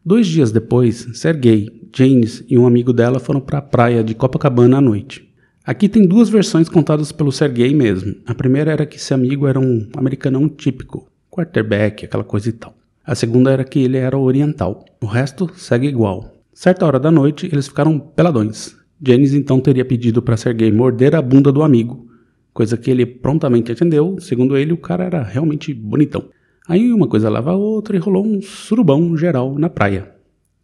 Dois 0.04 0.26
dias 0.26 0.50
depois, 0.50 1.06
Sergei, 1.12 1.70
Janis 1.96 2.42
e 2.48 2.58
um 2.58 2.66
amigo 2.66 2.92
dela 2.92 3.20
foram 3.20 3.40
para 3.40 3.58
a 3.58 3.62
praia 3.62 4.02
de 4.02 4.12
Copacabana 4.12 4.78
à 4.78 4.80
noite. 4.80 5.32
Aqui 5.64 5.88
tem 5.88 6.04
duas 6.04 6.28
versões 6.28 6.68
contadas 6.68 7.12
pelo 7.12 7.30
Sergei 7.30 7.72
mesmo. 7.72 8.16
A 8.26 8.34
primeira 8.34 8.72
era 8.72 8.86
que 8.86 8.96
esse 8.96 9.14
amigo 9.14 9.46
era 9.46 9.60
um 9.60 9.88
americanão 9.96 10.48
típico, 10.48 11.06
quarterback, 11.30 12.06
aquela 12.06 12.24
coisa 12.24 12.48
e 12.48 12.52
tal. 12.52 12.74
A 13.06 13.14
segunda 13.14 13.52
era 13.52 13.62
que 13.62 13.78
ele 13.78 13.98
era 13.98 14.18
oriental. 14.18 14.84
O 15.00 15.06
resto 15.06 15.48
segue 15.54 15.86
igual. 15.86 16.34
Certa 16.52 16.84
hora 16.84 16.98
da 16.98 17.12
noite, 17.12 17.48
eles 17.52 17.68
ficaram 17.68 17.96
peladões. 17.96 18.79
Janis 19.04 19.34
então 19.34 19.60
teria 19.60 19.84
pedido 19.84 20.20
para 20.20 20.36
Sergei 20.36 20.70
morder 20.70 21.14
a 21.14 21.22
bunda 21.22 21.50
do 21.50 21.62
amigo, 21.62 22.06
coisa 22.52 22.76
que 22.76 22.90
ele 22.90 23.06
prontamente 23.06 23.72
atendeu. 23.72 24.16
Segundo 24.20 24.56
ele, 24.56 24.72
o 24.72 24.76
cara 24.78 25.04
era 25.04 25.22
realmente 25.22 25.72
bonitão. 25.72 26.28
Aí 26.68 26.92
uma 26.92 27.08
coisa 27.08 27.28
leva 27.30 27.52
a 27.52 27.56
outra 27.56 27.96
e 27.96 27.98
rolou 27.98 28.24
um 28.26 28.40
surubão 28.42 29.16
geral 29.16 29.58
na 29.58 29.68
praia. 29.70 30.12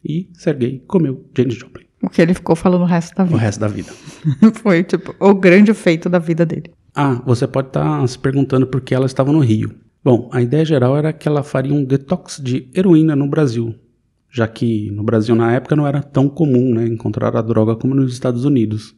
E 0.05 0.29
Sergei 0.35 0.85
comeu 0.87 1.25
Janis 1.37 1.55
Joplin 1.55 1.85
O 2.03 2.09
que 2.09 2.23
ele 2.23 2.35
ficou 2.35 2.55
falando 2.55 2.83
o 2.83 2.87
resto 2.87 3.17
da 3.17 3.25
o 3.25 3.27
vida. 3.27 3.39
resto 3.39 3.61
da 3.61 3.69
vida. 3.69 3.91
Foi, 4.63 4.85
tipo, 4.85 5.15
o 5.19 5.35
grande 5.35 5.75
feito 5.75 6.09
da 6.09 6.19
vida 6.19 6.47
dele. 6.47 6.71
Ah, 6.95 7.21
você 7.27 7.47
pode 7.47 7.69
estar 7.69 8.07
se 8.07 8.19
perguntando 8.19 8.67
por 8.67 8.81
que 8.81 8.95
ela 8.95 9.07
estava 9.07 9.33
no 9.33 9.41
Rio. 9.41 9.75
Bom, 10.05 10.31
a 10.33 10.41
ideia 10.41 10.65
geral 10.65 10.97
era 10.97 11.13
que 11.13 11.27
ela 11.27 11.43
faria 11.43 11.75
um 11.75 11.83
detox 11.83 12.41
de 12.43 12.69
heroína 12.75 13.17
no 13.17 13.27
Brasil, 13.27 13.75
já 14.31 14.47
que 14.47 14.91
no 14.91 15.03
Brasil 15.03 15.35
na 15.35 15.53
época 15.53 15.75
não 15.77 15.87
era 15.87 16.03
tão 16.03 16.29
comum 16.29 16.75
né, 16.75 16.87
encontrar 16.87 17.35
a 17.37 17.43
droga 17.43 17.75
como 17.77 17.95
nos 17.95 18.13
Estados 18.13 18.45
Unidos. 18.45 18.95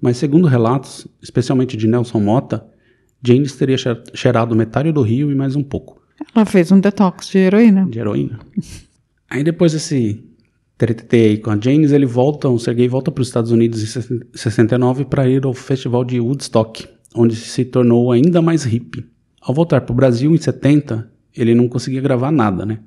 Mas 0.00 0.16
segundo 0.16 0.46
relatos, 0.48 1.06
especialmente 1.22 1.76
de 1.76 1.86
Nelson 1.86 2.20
Mota, 2.20 2.66
James 3.22 3.54
teria 3.56 3.76
che- 3.76 4.02
cheirado 4.14 4.56
metade 4.56 4.90
do 4.92 5.02
Rio 5.02 5.30
e 5.30 5.34
mais 5.34 5.54
um 5.56 5.62
pouco 5.62 6.00
Ela 6.34 6.46
fez 6.46 6.72
um 6.72 6.80
detox 6.80 7.28
de 7.28 7.38
heroína. 7.38 7.86
de 7.90 7.98
heroína. 7.98 8.38
Aí 9.28 9.44
depois 9.44 9.72
desse 9.72 10.24
TTT 10.78 11.16
aí 11.16 11.38
com 11.38 11.50
a 11.50 11.58
James, 11.60 11.92
ele 11.92 12.06
volta, 12.06 12.48
o 12.48 12.58
Sergei 12.58 12.88
volta 12.88 13.10
para 13.12 13.20
os 13.22 13.28
Estados 13.28 13.50
Unidos 13.52 13.82
em 13.96 14.20
69 14.34 15.04
para 15.04 15.28
ir 15.28 15.44
ao 15.44 15.52
festival 15.54 16.04
de 16.04 16.18
Woodstock, 16.18 16.88
onde 17.14 17.36
se 17.36 17.64
tornou 17.66 18.10
ainda 18.10 18.40
mais 18.40 18.64
hippie. 18.64 19.04
Ao 19.42 19.54
voltar 19.54 19.82
para 19.82 19.92
o 19.92 19.94
Brasil 19.96 20.34
em 20.34 20.38
70, 20.38 21.08
ele 21.36 21.54
não 21.54 21.68
conseguia 21.68 22.00
gravar 22.00 22.30
nada, 22.32 22.64
né? 22.66 22.78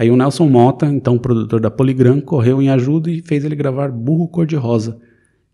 Aí 0.00 0.10
o 0.10 0.16
Nelson 0.16 0.48
Mota, 0.48 0.86
então 0.86 1.18
produtor 1.18 1.60
da 1.60 1.70
Polygram, 1.70 2.22
correu 2.22 2.62
em 2.62 2.70
ajuda 2.70 3.10
e 3.10 3.20
fez 3.20 3.44
ele 3.44 3.54
gravar 3.54 3.90
Burro 3.90 4.26
Cor-de-Rosa, 4.28 4.98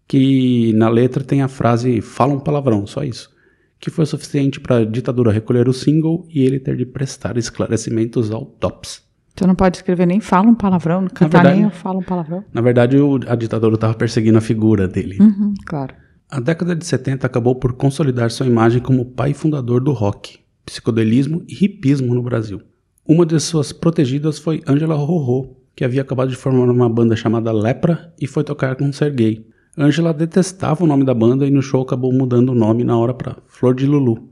que 0.07 0.73
na 0.75 0.88
letra 0.88 1.25
tem 1.25 1.43
a 1.43 1.49
frase 1.49 2.00
Fala 2.00 2.33
um 2.33 2.38
palavrão, 2.38 2.87
só 2.87 3.03
isso. 3.03 3.29
Que 3.81 3.91
foi 3.91 4.05
o 4.05 4.07
suficiente 4.07 4.61
para 4.61 4.76
a 4.76 4.85
ditadura 4.85 5.33
recolher 5.33 5.69
o 5.69 5.73
single 5.73 6.25
e 6.33 6.43
ele 6.43 6.61
ter 6.61 6.76
de 6.76 6.87
prestar 6.87 7.37
esclarecimentos 7.37 8.31
ao 8.31 8.45
TOPS. 8.45 9.03
Você 9.37 9.47
não 9.49 9.57
pode 9.57 9.79
escrever 9.79 10.07
nem 10.07 10.21
fala 10.21 10.49
um 10.49 10.55
palavrão, 10.55 11.00
não 11.00 11.09
cantar 11.09 11.43
verdade- 11.43 11.61
nem 11.62 11.71
fala 11.71 11.99
um 11.99 12.03
palavrão. 12.05 12.45
Na 12.55 12.61
verdade, 12.61 12.97
o- 12.99 13.19
a 13.26 13.35
ditadura 13.35 13.75
estava 13.75 13.95
perseguindo 13.95 14.38
a 14.38 14.41
figura 14.41 14.87
dele. 14.87 15.19
Uhum, 15.21 15.55
claro. 15.67 15.93
A 16.31 16.38
década 16.38 16.76
de 16.76 16.87
70 16.87 17.26
acabou 17.26 17.57
por 17.57 17.73
consolidar 17.73 18.31
sua 18.31 18.47
imagem 18.47 18.81
como 18.81 19.05
pai 19.07 19.35
fundador 19.35 19.81
do 19.83 19.91
rock, 19.93 20.38
psicodelismo 20.65 21.43
e 21.49 21.65
hipismo 21.65 22.15
no 22.15 22.23
Brasil. 22.23 22.61
Uma 23.08 23.25
de 23.25 23.38
suas 23.38 23.70
protegidas 23.70 24.36
foi 24.36 24.64
Angela 24.66 24.96
Rorô, 24.96 25.56
que 25.76 25.84
havia 25.84 26.02
acabado 26.02 26.28
de 26.28 26.34
formar 26.34 26.68
uma 26.68 26.88
banda 26.88 27.14
chamada 27.14 27.52
Lepra 27.52 28.12
e 28.20 28.26
foi 28.26 28.42
tocar 28.42 28.75
com 28.75 28.92
Sergei. 28.92 29.46
Angela 29.78 30.12
detestava 30.12 30.82
o 30.82 30.88
nome 30.88 31.04
da 31.04 31.14
banda 31.14 31.46
e 31.46 31.50
no 31.52 31.62
show 31.62 31.82
acabou 31.82 32.12
mudando 32.12 32.48
o 32.48 32.54
nome 32.54 32.82
na 32.82 32.98
hora 32.98 33.14
para 33.14 33.36
Flor 33.46 33.76
de 33.76 33.86
Lulu. 33.86 34.28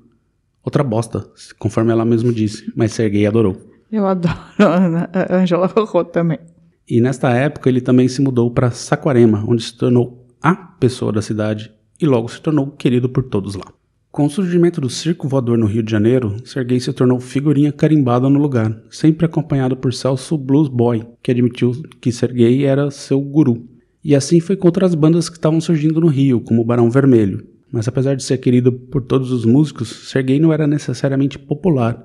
Outra 0.65 0.83
bosta, 0.83 1.25
conforme 1.57 1.93
ela 1.93 2.05
mesma 2.05 2.33
disse, 2.33 2.73
mas 2.75 2.93
Sergei 2.93 3.25
adorou. 3.25 3.57
Eu 3.93 4.09
adoro 4.09 4.35
a 4.59 5.37
Angela 5.37 5.69
Rorô 5.69 6.05
também. 6.05 6.41
E 6.89 7.01
nesta 7.01 7.31
época 7.31 7.69
ele 7.69 7.81
também 7.81 8.09
se 8.09 8.21
mudou 8.21 8.51
para 8.51 8.73
Saquarema, 8.73 9.45
onde 9.47 9.63
se 9.63 9.77
tornou 9.77 10.27
a 10.43 10.53
pessoa 10.53 11.13
da 11.13 11.23
cidade 11.23 11.73
e 12.01 12.07
logo 12.07 12.29
se 12.29 12.41
tornou 12.41 12.73
querido 12.73 13.09
por 13.09 13.23
todos 13.23 13.55
lá. 13.55 13.73
Com 14.15 14.27
o 14.27 14.31
surgimento 14.31 14.81
do 14.81 14.89
circo 14.89 15.27
voador 15.27 15.59
no 15.59 15.67
Rio 15.67 15.83
de 15.83 15.91
Janeiro, 15.91 16.37
Sergei 16.45 16.79
se 16.79 16.93
tornou 16.93 17.19
figurinha 17.19 17.73
carimbada 17.73 18.31
no 18.31 18.39
lugar, 18.39 18.81
sempre 18.89 19.27
acompanhado 19.27 19.77
por 19.77 19.93
Celso 19.93 20.39
Blues 20.39 20.69
Boy, 20.69 21.05
que 21.21 21.33
admitiu 21.33 21.73
que 22.01 22.13
Sergei 22.13 22.65
era 22.65 22.93
seu 22.93 23.21
guru. 23.21 23.69
E 24.05 24.15
assim 24.15 24.39
foi 24.39 24.55
com 24.55 24.69
outras 24.69 24.95
bandas 24.95 25.29
que 25.29 25.37
estavam 25.37 25.61
surgindo 25.61 26.01
no 26.01 26.07
Rio, 26.07 26.41
como 26.41 26.63
o 26.63 26.65
Barão 26.65 26.89
Vermelho. 26.89 27.45
Mas 27.73 27.89
apesar 27.89 28.15
de 28.15 28.23
ser 28.23 28.39
querido 28.39 28.71
por 28.71 29.03
todos 29.03 29.33
os 29.33 29.45
músicos, 29.45 30.09
Sergei 30.09 30.39
não 30.39 30.53
era 30.53 30.65
necessariamente 30.65 31.37
popular 31.37 32.01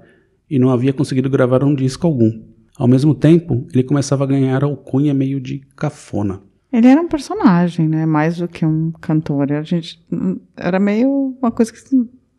e 0.50 0.58
não 0.58 0.72
havia 0.72 0.92
conseguido 0.92 1.30
gravar 1.30 1.64
um 1.64 1.76
disco 1.76 2.08
algum. 2.08 2.42
Ao 2.76 2.88
mesmo 2.88 3.14
tempo, 3.14 3.68
ele 3.72 3.84
começava 3.84 4.24
a 4.24 4.28
ganhar 4.28 4.64
alcunha 4.64 5.14
meio 5.14 5.40
de 5.40 5.62
cafona. 5.76 6.42
Ele 6.72 6.88
era 6.88 7.02
um 7.02 7.08
personagem, 7.08 7.88
né? 7.88 8.06
Mais 8.06 8.38
do 8.38 8.48
que 8.48 8.66
um 8.66 8.92
cantor. 9.02 9.52
A 9.52 9.64
gente 9.64 10.00
era 10.56 10.80
meio 10.80 11.36
uma 11.42 11.52
coisa 11.52 11.74
que 11.74 11.80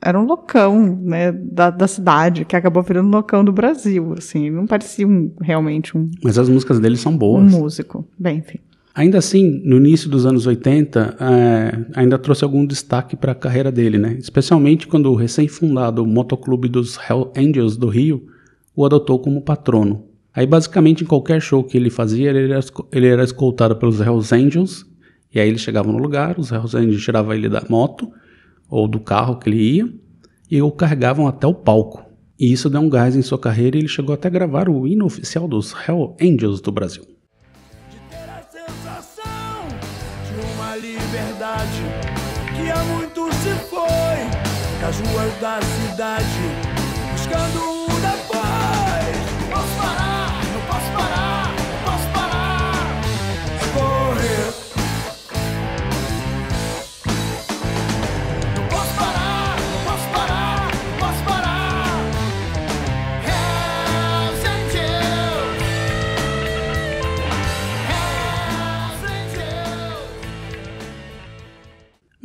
era 0.01 0.19
um 0.19 0.25
loucão, 0.25 0.97
né? 1.03 1.33
Da, 1.33 1.71
da 1.71 1.89
cidade, 1.89 2.45
que 2.45 2.57
acabou 2.57 2.83
virando 2.83 3.09
um 3.09 3.13
loucão 3.13 3.45
do 3.45 3.53
Brasil, 3.53 4.15
assim. 4.17 4.51
Não 4.51 4.67
parecia 4.67 5.07
um, 5.07 5.33
realmente 5.41 5.97
um, 5.97 6.11
Mas 6.23 6.39
as 6.39 6.49
músicas 6.49 6.79
dele 6.79 6.97
são 6.97 7.13
um 7.13 7.19
boas. 7.19 7.53
músico. 7.53 8.07
Bem, 8.19 8.39
enfim. 8.39 8.59
Ainda 8.95 9.19
assim, 9.19 9.63
no 9.65 9.77
início 9.77 10.11
dos 10.11 10.27
anos 10.27 10.47
80, 10.47 11.17
eh, 11.21 11.85
ainda 11.95 12.19
trouxe 12.19 12.43
algum 12.43 12.67
destaque 12.67 13.17
para 13.17 13.33
a 13.33 13.37
carreira 13.37 13.71
dele, 13.71 13.99
né? 13.99 14.17
Especialmente 14.19 14.89
quando 14.89 15.11
o 15.13 15.15
recém-fundado 15.15 16.05
Motoclube 16.05 16.69
dos 16.69 16.99
Hell 17.09 17.33
Angels 17.37 17.77
do 17.77 17.89
Rio 17.89 18.27
o 18.75 18.85
adotou 18.85 19.19
como 19.19 19.43
patrono. 19.43 20.10
Aí, 20.35 20.47
basicamente, 20.47 21.03
em 21.03 21.07
qualquer 21.07 21.41
show 21.41 21.65
que 21.65 21.77
ele 21.77 21.91
fazia, 21.91 22.31
ele 22.31 22.53
era, 22.53 22.61
ele 22.93 23.07
era 23.07 23.25
escoltado 23.25 23.77
pelos 23.77 24.01
Hells 24.01 24.35
Angels, 24.35 24.87
e 25.33 25.41
aí 25.41 25.49
ele 25.49 25.59
chegava 25.59 25.91
no 25.91 25.99
lugar, 25.99 26.39
os 26.39 26.51
Hells 26.51 26.77
Angels 26.77 27.03
tiravam 27.03 27.33
ele 27.33 27.49
da 27.49 27.63
moto 27.69 28.11
ou 28.69 28.87
do 28.89 29.01
carro 29.01 29.39
que 29.39 29.49
ele 29.49 29.77
ia 29.77 29.93
e 30.51 30.61
o 30.61 30.71
carregavam 30.71 31.29
até 31.29 31.47
o 31.47 31.55
palco. 31.55 32.05
E 32.39 32.53
isso 32.53 32.69
deu 32.69 32.81
um 32.81 32.89
gás 32.89 33.15
em 33.15 33.23
sua 33.23 33.39
carreira 33.39 33.77
e 33.77 33.81
ele 33.81 33.89
chegou 33.89 34.15
até 34.15 34.29
a 34.29 34.31
gravar 34.31 34.69
o 34.69 34.87
hino 34.87 35.05
oficial 35.05 35.47
dos 35.47 35.75
Hell 35.87 36.17
Angels 36.21 36.61
do 36.61 36.73
Brasil. 36.73 37.05
de 37.05 37.99
ter 38.09 38.29
a 38.29 38.43
sensação 38.51 39.69
de 40.27 40.55
uma 40.55 40.77
liberdade 40.77 41.83
que 42.57 42.71
há 42.71 42.83
muito 42.95 43.33
se 43.35 43.51
foi 43.69 43.91
das 44.81 44.99
ruas 45.01 45.41
da 45.41 45.61
cidade 45.61 46.25
buscando 47.13 47.61
um 47.77 47.80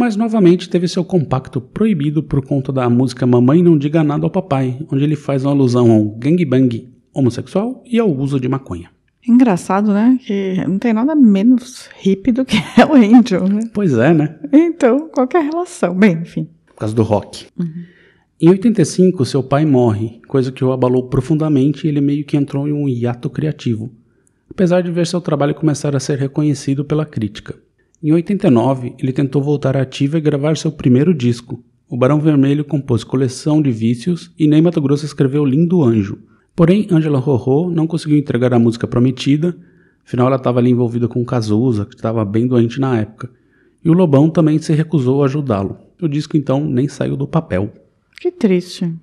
Mas 0.05 0.15
novamente 0.15 0.69
teve 0.69 0.87
seu 0.87 1.03
compacto 1.03 1.59
proibido 1.59 2.21
por 2.21 2.45
conta 2.45 2.71
da 2.71 2.87
música 2.87 3.25
Mamãe 3.25 3.63
Não 3.63 3.75
Diga 3.75 4.03
Nada 4.03 4.23
ao 4.23 4.29
Papai, 4.29 4.77
onde 4.91 5.03
ele 5.03 5.15
faz 5.15 5.43
uma 5.43 5.51
alusão 5.51 5.89
ao 5.89 6.03
gangbang 6.03 6.87
homossexual 7.11 7.83
e 7.87 7.97
ao 7.97 8.07
uso 8.15 8.39
de 8.39 8.47
maconha. 8.47 8.91
Engraçado, 9.27 9.91
né? 9.91 10.19
Que 10.23 10.63
não 10.67 10.77
tem 10.77 10.93
nada 10.93 11.15
menos 11.15 11.89
hippie 11.97 12.31
do 12.31 12.45
que 12.45 12.55
Hell 12.77 12.93
Angel, 12.93 13.47
né? 13.47 13.61
Pois 13.73 13.93
é, 13.97 14.13
né? 14.13 14.37
Então, 14.53 15.09
qualquer 15.09 15.43
relação. 15.43 15.95
Bem, 15.95 16.19
enfim. 16.21 16.47
Por 16.67 16.75
causa 16.75 16.93
do 16.93 17.01
rock. 17.01 17.47
Em 18.39 18.49
85, 18.49 19.25
seu 19.25 19.41
pai 19.41 19.65
morre, 19.65 20.21
coisa 20.27 20.51
que 20.51 20.63
o 20.63 20.71
abalou 20.71 21.09
profundamente 21.09 21.87
e 21.87 21.89
ele 21.89 21.99
meio 21.99 22.23
que 22.23 22.37
entrou 22.37 22.67
em 22.67 22.73
um 22.73 22.87
hiato 22.87 23.27
criativo, 23.27 23.91
apesar 24.51 24.81
de 24.81 24.91
ver 24.91 25.07
seu 25.07 25.19
trabalho 25.19 25.55
começar 25.55 25.95
a 25.95 25.99
ser 25.99 26.19
reconhecido 26.19 26.85
pela 26.85 27.07
crítica. 27.07 27.55
Em 28.05 28.11
89, 28.11 28.93
ele 28.99 29.11
tentou 29.11 29.41
voltar 29.41 29.75
à 29.75 29.81
ativa 29.81 30.19
e 30.19 30.21
gravar 30.21 30.55
seu 30.55 30.71
primeiro 30.71 31.11
disco. 31.11 31.63
O 31.89 31.97
Barão 31.97 32.19
Vermelho 32.19 32.63
compôs 32.63 33.03
Coleção 33.03 33.59
de 33.59 33.71
Vícios 33.71 34.31
e 34.37 34.47
Ney 34.47 34.61
Mato 34.61 34.79
Grosso 34.79 35.07
escreveu 35.07 35.43
Lindo 35.43 35.81
Anjo. 35.81 36.19
Porém, 36.55 36.87
Angela 36.91 37.17
Rorô 37.17 37.71
não 37.71 37.87
conseguiu 37.87 38.19
entregar 38.19 38.53
a 38.53 38.59
música 38.59 38.85
prometida, 38.85 39.57
afinal 40.05 40.27
ela 40.27 40.35
estava 40.35 40.59
ali 40.59 40.69
envolvida 40.69 41.07
com 41.07 41.25
Cazuza, 41.25 41.83
que 41.83 41.95
estava 41.95 42.23
bem 42.23 42.45
doente 42.45 42.79
na 42.79 42.99
época. 42.99 43.31
E 43.83 43.89
o 43.89 43.93
Lobão 43.93 44.29
também 44.29 44.59
se 44.59 44.71
recusou 44.71 45.23
a 45.23 45.25
ajudá-lo. 45.25 45.75
O 45.99 46.07
disco 46.07 46.37
então 46.37 46.63
nem 46.63 46.87
saiu 46.87 47.17
do 47.17 47.27
papel. 47.27 47.73
Que 48.21 48.31
triste. 48.31 48.93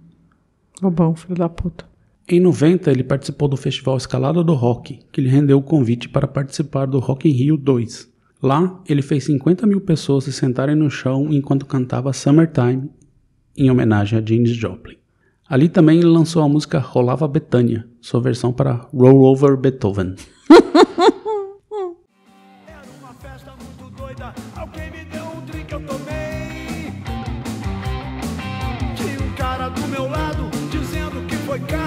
Bobão, 0.80 1.16
filho 1.16 1.34
da 1.34 1.48
puta. 1.48 1.84
Em 2.28 2.38
90, 2.38 2.88
ele 2.92 3.02
participou 3.02 3.48
do 3.48 3.56
festival 3.56 3.96
Escalada 3.96 4.44
do 4.44 4.54
Rock, 4.54 5.00
que 5.10 5.20
lhe 5.20 5.28
rendeu 5.28 5.58
o 5.58 5.62
convite 5.62 6.08
para 6.08 6.28
participar 6.28 6.86
do 6.86 7.00
Rock 7.00 7.28
in 7.28 7.32
Rio 7.32 7.56
2. 7.56 8.11
Lá, 8.42 8.82
ele 8.88 9.02
fez 9.02 9.22
50 9.24 9.64
mil 9.68 9.80
pessoas 9.80 10.24
se 10.24 10.32
sentarem 10.32 10.74
no 10.74 10.90
chão 10.90 11.28
enquanto 11.30 11.64
cantava 11.64 12.12
Summertime, 12.12 12.90
em 13.56 13.70
homenagem 13.70 14.18
a 14.18 14.22
Janis 14.22 14.50
Joplin. 14.50 14.96
Ali 15.48 15.68
também 15.68 15.98
ele 15.98 16.08
lançou 16.08 16.42
a 16.42 16.48
música 16.48 16.80
Rolava 16.80 17.28
Betânia, 17.28 17.86
sua 18.00 18.20
versão 18.20 18.52
para 18.52 18.88
Roll 18.92 19.22
Over 19.22 19.56
Beethoven. 19.56 20.16
Uma 31.52 31.81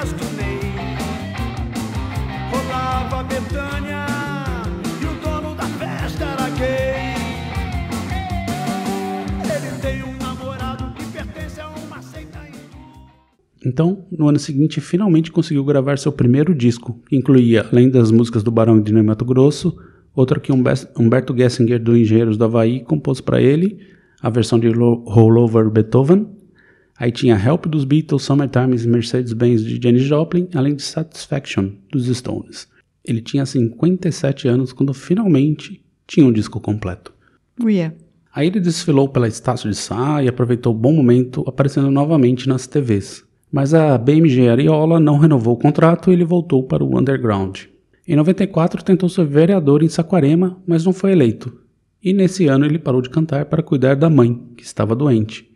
Então, 13.65 14.05
no 14.12 14.29
ano 14.29 14.38
seguinte, 14.38 14.79
finalmente 14.79 15.31
conseguiu 15.31 15.65
gravar 15.65 15.98
seu 15.98 16.12
primeiro 16.12 16.53
disco, 16.53 17.01
que 17.10 17.15
incluía, 17.15 17.65
além 17.72 17.89
das 17.89 18.12
músicas 18.12 18.43
do 18.43 18.51
Barão 18.51 18.79
de 18.79 18.93
Mato 18.93 19.25
Grosso, 19.25 19.75
outra 20.13 20.39
que 20.39 20.51
Humberto 20.51 21.36
Gessinger 21.36 21.81
do 21.81 21.98
Engenheiros 21.98 22.38
do 22.38 22.45
Havaí 22.45 22.81
compôs 22.81 23.19
para 23.19 23.41
ele, 23.41 23.79
a 24.22 24.29
versão 24.29 24.60
de 24.60 24.69
Roll 24.69 25.38
Over 25.38 25.72
Beethoven. 25.72 26.27
Aí 26.98 27.12
tinha 27.12 27.36
Help 27.36 27.65
dos 27.65 27.84
Beatles, 27.84 28.22
Summertime 28.22 28.77
e 28.77 28.88
Mercedes-Benz 28.88 29.63
de 29.63 29.79
Janis 29.81 30.03
Joplin, 30.03 30.48
além 30.53 30.75
de 30.75 30.84
Satisfaction 30.84 31.72
dos 31.91 32.05
Stones. 32.05 32.67
Ele 33.03 33.22
tinha 33.22 33.45
57 33.45 34.48
anos 34.48 34.72
quando 34.72 34.93
finalmente 34.93 35.84
tinha 36.07 36.25
um 36.25 36.31
disco 36.31 36.62
completo. 36.62 37.13
Uia. 37.62 37.95
Aí 38.34 38.48
ele 38.48 38.60
desfilou 38.60 39.10
pela 39.10 39.27
Estácio 39.27 39.69
de 39.69 39.75
Sá 39.75 40.22
e 40.24 40.27
aproveitou 40.27 40.74
o 40.74 40.77
bom 40.77 40.93
momento 40.93 41.43
aparecendo 41.48 41.89
novamente 41.89 42.48
nas 42.48 42.67
TVs. 42.67 43.25
Mas 43.52 43.74
a 43.74 43.98
BMG 43.98 44.50
Ariola 44.50 45.00
não 45.00 45.18
renovou 45.18 45.54
o 45.54 45.60
contrato 45.60 46.10
e 46.10 46.14
ele 46.14 46.25
voltou 46.25 46.64
para 46.64 46.84
o 46.84 46.98
underground. 46.98 47.62
Em 48.08 48.16
94 48.16 48.84
tentou 48.84 49.10
ser 49.10 49.25
vereador 49.25 49.82
em 49.82 49.90
Saquarema, 49.90 50.62
mas 50.68 50.86
não 50.86 50.94
foi 50.94 51.12
eleito. 51.12 51.52
E 52.04 52.14
nesse 52.14 52.48
ano 52.48 52.66
ele 52.66 52.78
parou 52.78 53.02
de 53.02 53.10
cantar 53.10 53.46
para 53.46 53.64
cuidar 53.64 53.96
da 53.96 54.10
mãe, 54.10 54.40
que 54.56 54.64
estava 54.64 54.96
doente, 54.96 55.50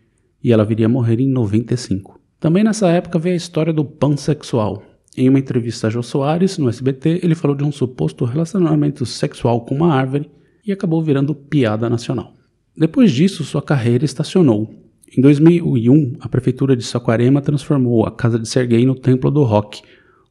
e 0.44 0.52
ela 0.52 0.66
viria 0.66 0.88
a 0.88 0.90
morrer 0.90 1.20
em 1.20 1.28
95. 1.28 2.20
Também 2.40 2.64
nessa 2.64 2.90
época 2.90 3.20
veio 3.20 3.34
a 3.34 3.38
história 3.38 3.72
do 3.72 3.86
pansexual. 3.86 4.82
Em 5.16 5.28
uma 5.28 5.38
entrevista 5.38 5.88
a 5.88 5.90
Jô 5.90 6.02
Soares, 6.02 6.58
no 6.58 6.70
SBT, 6.70 7.20
ele 7.22 7.36
falou 7.36 7.56
de 7.56 7.64
um 7.64 7.72
suposto 7.72 8.26
relacionamento 8.26 9.06
sexual 9.06 9.62
com 9.62 9.76
uma 9.76 9.94
árvore 9.94 10.30
e 10.66 10.72
acabou 10.72 11.04
virando 11.04 11.36
piada 11.36 11.90
nacional. 11.90 12.34
Depois 12.76 13.12
disso, 13.12 13.44
sua 13.44 13.62
carreira 13.62 14.06
estacionou. 14.06 14.74
Em 15.18 15.22
2001, 15.22 16.18
a 16.20 16.30
prefeitura 16.30 16.76
de 16.76 16.84
Saquarema 16.84 17.42
transformou 17.42 18.06
a 18.06 18.12
Casa 18.12 18.38
de 18.38 18.48
Serguei 18.48 18.86
no 18.86 18.94
Templo 18.94 19.32
do 19.32 19.44
Rock, 19.44 19.82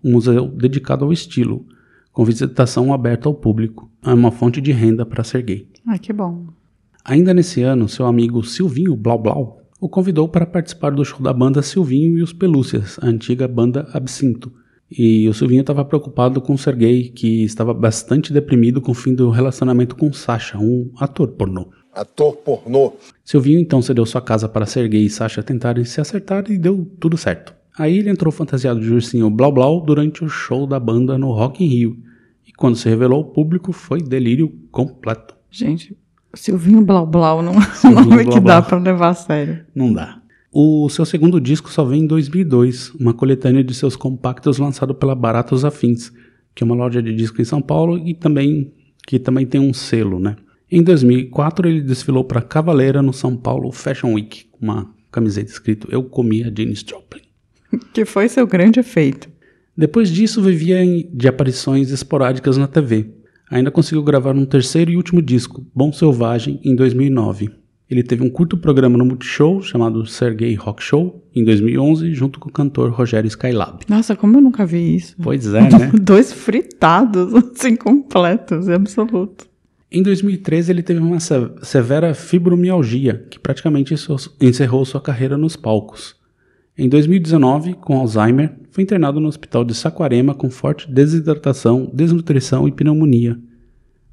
um 0.05 0.13
museu 0.13 0.47
dedicado 0.47 1.05
ao 1.05 1.13
estilo, 1.13 1.67
com 2.13 2.25
visitação 2.25 2.93
aberta 2.93 3.29
ao 3.29 3.35
público. 3.35 3.91
É 4.05 4.13
uma 4.13 4.31
fonte 4.31 4.61
de 4.61 4.71
renda 4.71 5.05
para 5.05 5.25
Serguei. 5.25 5.69
Ah, 5.87 5.99
que 5.99 6.13
bom. 6.13 6.47
Ainda 7.05 7.35
nesse 7.35 7.63
ano, 7.63 7.89
seu 7.89 8.07
amigo 8.07 8.45
Silvinho 8.45 8.95
Blau 8.95 9.19
Blau 9.19 9.59
o 9.81 9.89
convidou 9.89 10.29
para 10.29 10.47
participar 10.47 10.91
do 10.91 11.05
show 11.05 11.21
da 11.21 11.33
banda 11.33 11.63
Silvinho 11.63 12.19
e 12.19 12.23
os 12.23 12.33
Pelúcias, 12.33 12.99
a 13.01 13.07
antiga 13.07 13.47
banda 13.47 13.89
Absinto, 13.93 14.53
e 14.91 15.29
o 15.29 15.35
Silvinho 15.35 15.61
estava 15.61 15.85
preocupado 15.85 16.41
com 16.41 16.55
o 16.55 16.59
Sergei, 16.59 17.11
que 17.11 17.45
estava 17.45 17.73
bastante 17.73 18.33
deprimido 18.33 18.81
com 18.81 18.91
o 18.91 18.95
fim 18.95 19.15
do 19.15 19.31
relacionamento 19.31 19.95
com 19.95 20.13
Sasha, 20.13 20.59
um 20.59 20.91
ator 20.99 21.29
pornô. 21.29 21.69
Ator 21.99 22.37
pornô. 22.37 22.93
Silvinho 23.25 23.59
então 23.59 23.83
cedeu 23.83 24.07
sua 24.07 24.21
casa 24.21 24.49
para 24.49 24.67
Sergei 24.67 25.03
e 25.03 25.11
Sasha 25.11 25.43
tentarem 25.43 25.85
se 25.85 26.01
acertar 26.01 26.45
e 26.49 26.57
deu 26.57 26.89
tudo 27.01 27.17
certo. 27.17 27.53
Aí 27.77 27.99
ele 27.99 28.11
entrou 28.11 28.33
fantasiado 28.33 28.81
de 28.81 28.93
ursinho 28.93 29.29
Blau 29.31 29.53
Blau 29.53 29.81
durante 29.81 30.25
o 30.25 30.29
show 30.29 30.67
da 30.67 30.79
banda 30.79 31.19
no 31.19 31.33
Rock 31.33 31.65
in 31.65 31.69
Rio. 31.69 31.97
E 32.47 32.53
quando 32.53 32.77
se 32.77 32.89
revelou 32.89 33.19
ao 33.19 33.25
público, 33.25 33.73
foi 33.73 34.01
delírio 34.01 34.53
completo. 34.71 35.37
Gente, 35.51 35.97
Silvinho 36.35 36.85
Blau 36.85 37.07
Blau 37.07 37.43
não 37.43 37.55
é 37.59 37.87
um 37.87 38.05
nome 38.05 38.27
que 38.27 38.41
dá 38.41 38.63
para 38.63 38.79
levar 38.79 39.09
a 39.09 39.15
sério. 39.15 39.65
Não 39.75 39.93
dá. 39.93 40.21
O 40.53 40.89
seu 40.89 41.05
segundo 41.05 41.41
disco 41.41 41.71
só 41.71 41.85
vem 41.85 42.03
em 42.03 42.07
2002, 42.07 42.95
uma 42.95 43.13
coletânea 43.13 43.63
de 43.63 43.75
seus 43.75 43.97
compactos 43.97 44.59
lançado 44.59 44.95
pela 44.95 45.15
Baratos 45.15 45.65
Afins, 45.65 46.11
que 46.55 46.63
é 46.63 46.65
uma 46.65 46.75
loja 46.75 47.03
de 47.03 47.15
disco 47.15 47.41
em 47.41 47.45
São 47.45 47.61
Paulo 47.61 47.99
e 47.99 48.15
também 48.15 48.73
que 49.07 49.19
também 49.19 49.47
tem 49.47 49.61
um 49.61 49.73
selo, 49.73 50.19
né? 50.19 50.37
Em 50.71 50.83
2004 50.83 51.69
ele 51.69 51.81
desfilou 51.81 52.25
para 52.25 52.43
Cavaleira 52.43 53.01
no 53.01 53.13
São 53.13 53.37
Paulo 53.37 53.73
Fashion 53.73 54.13
Week, 54.13 54.45
com 54.53 54.67
uma 54.67 54.95
camiseta 55.11 55.51
escrito 55.51 55.89
Eu 55.91 56.03
comi 56.05 56.43
a 56.43 56.53
Janis 56.55 56.85
Joplin. 56.87 57.23
Que 57.93 58.05
foi 58.05 58.29
seu 58.29 58.47
grande 58.47 58.81
efeito. 58.81 59.29
Depois 59.77 60.11
disso 60.11 60.43
vivia 60.43 60.81
de 61.13 61.29
aparições 61.29 61.91
esporádicas 61.91 62.57
na 62.57 62.67
TV. 62.67 63.15
Ainda 63.51 63.71
conseguiu 63.71 64.03
gravar 64.03 64.35
um 64.35 64.45
terceiro 64.45 64.91
e 64.91 64.97
último 64.97 65.23
disco, 65.23 65.65
Bom 65.75 65.93
Selvagem, 65.93 66.61
em 66.63 66.75
2009. 66.75 67.49
Ele 67.89 68.03
teve 68.03 68.23
um 68.23 68.29
curto 68.29 68.59
programa 68.59 68.99
no 68.99 69.07
Multishow 69.07 69.63
chamado 69.63 70.05
Sergei 70.05 70.55
Rock 70.55 70.83
Show 70.83 71.25
em 71.35 71.43
2011, 71.43 72.13
junto 72.13 72.39
com 72.39 72.51
o 72.51 72.53
cantor 72.53 72.91
Rogério 72.91 73.29
Skylab. 73.29 73.85
Nossa, 73.89 74.15
como 74.15 74.37
eu 74.37 74.43
nunca 74.43 74.67
vi 74.67 74.97
isso. 74.97 75.17
Pois 75.23 75.47
é, 75.47 75.63
né? 75.73 75.91
Dois 75.99 76.31
fritados, 76.31 77.35
assim, 77.35 77.75
completos, 77.75 78.69
é 78.69 78.75
absoluto. 78.75 79.48
Em 79.91 80.03
2013, 80.03 80.71
ele 80.71 80.83
teve 80.83 81.01
uma 81.01 81.19
severa 81.19 82.13
fibromialgia, 82.13 83.27
que 83.31 83.39
praticamente 83.39 83.95
encerrou 84.39 84.85
sua 84.85 85.01
carreira 85.01 85.39
nos 85.39 85.57
palcos. 85.57 86.15
Em 86.77 86.91
2019, 86.91 87.73
com 87.73 87.99
Alzheimer, 87.99 88.55
foi 88.71 88.85
internado 88.85 89.19
no 89.19 89.29
hospital 89.29 89.65
de 89.65 89.75
Saquarema 89.75 90.35
com 90.35 90.51
forte 90.51 90.93
desidratação, 90.93 91.91
desnutrição 91.93 92.69
e 92.69 92.73
pneumonia. 92.73 93.41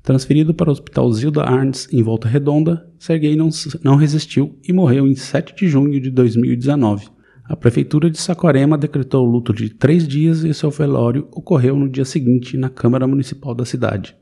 Transferido 0.02 0.54
para 0.54 0.70
o 0.70 0.72
Hospital 0.72 1.12
Zilda 1.12 1.44
Arns, 1.44 1.92
em 1.92 2.02
Volta 2.02 2.28
Redonda, 2.28 2.90
Sergei 2.98 3.36
não, 3.36 3.50
não 3.84 3.98
resistiu 3.98 4.58
e 4.66 4.72
morreu 4.72 5.06
em 5.06 5.16
7 5.16 5.54
de 5.56 5.68
junho 5.68 6.00
de 6.00 6.10
2019. 6.10 7.08
A 7.44 7.56
Prefeitura 7.56 8.10
de 8.10 8.18
Saquarema 8.18 8.78
decretou 8.78 9.26
luto 9.26 9.54
de 9.54 9.70
três 9.70 10.08
dias 10.08 10.44
e 10.46 10.54
seu 10.54 10.72
velório 10.72 11.28
ocorreu 11.32 11.76
no 11.76 11.90
dia 11.90 12.06
seguinte 12.06 12.56
na 12.56 12.70
Câmara 12.70 13.06
Municipal 13.06 13.54
da 13.54 13.66
cidade. 13.66 14.16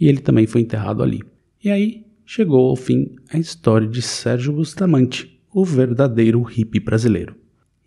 E 0.00 0.06
ele 0.08 0.20
também 0.20 0.46
foi 0.46 0.60
enterrado 0.60 1.02
ali. 1.02 1.22
E 1.62 1.70
aí 1.70 2.06
chegou 2.24 2.68
ao 2.68 2.76
fim 2.76 3.16
a 3.32 3.38
história 3.38 3.88
de 3.88 4.02
Sérgio 4.02 4.52
Bustamante, 4.52 5.40
o 5.52 5.64
verdadeiro 5.64 6.42
hippie 6.42 6.80
brasileiro. 6.80 7.34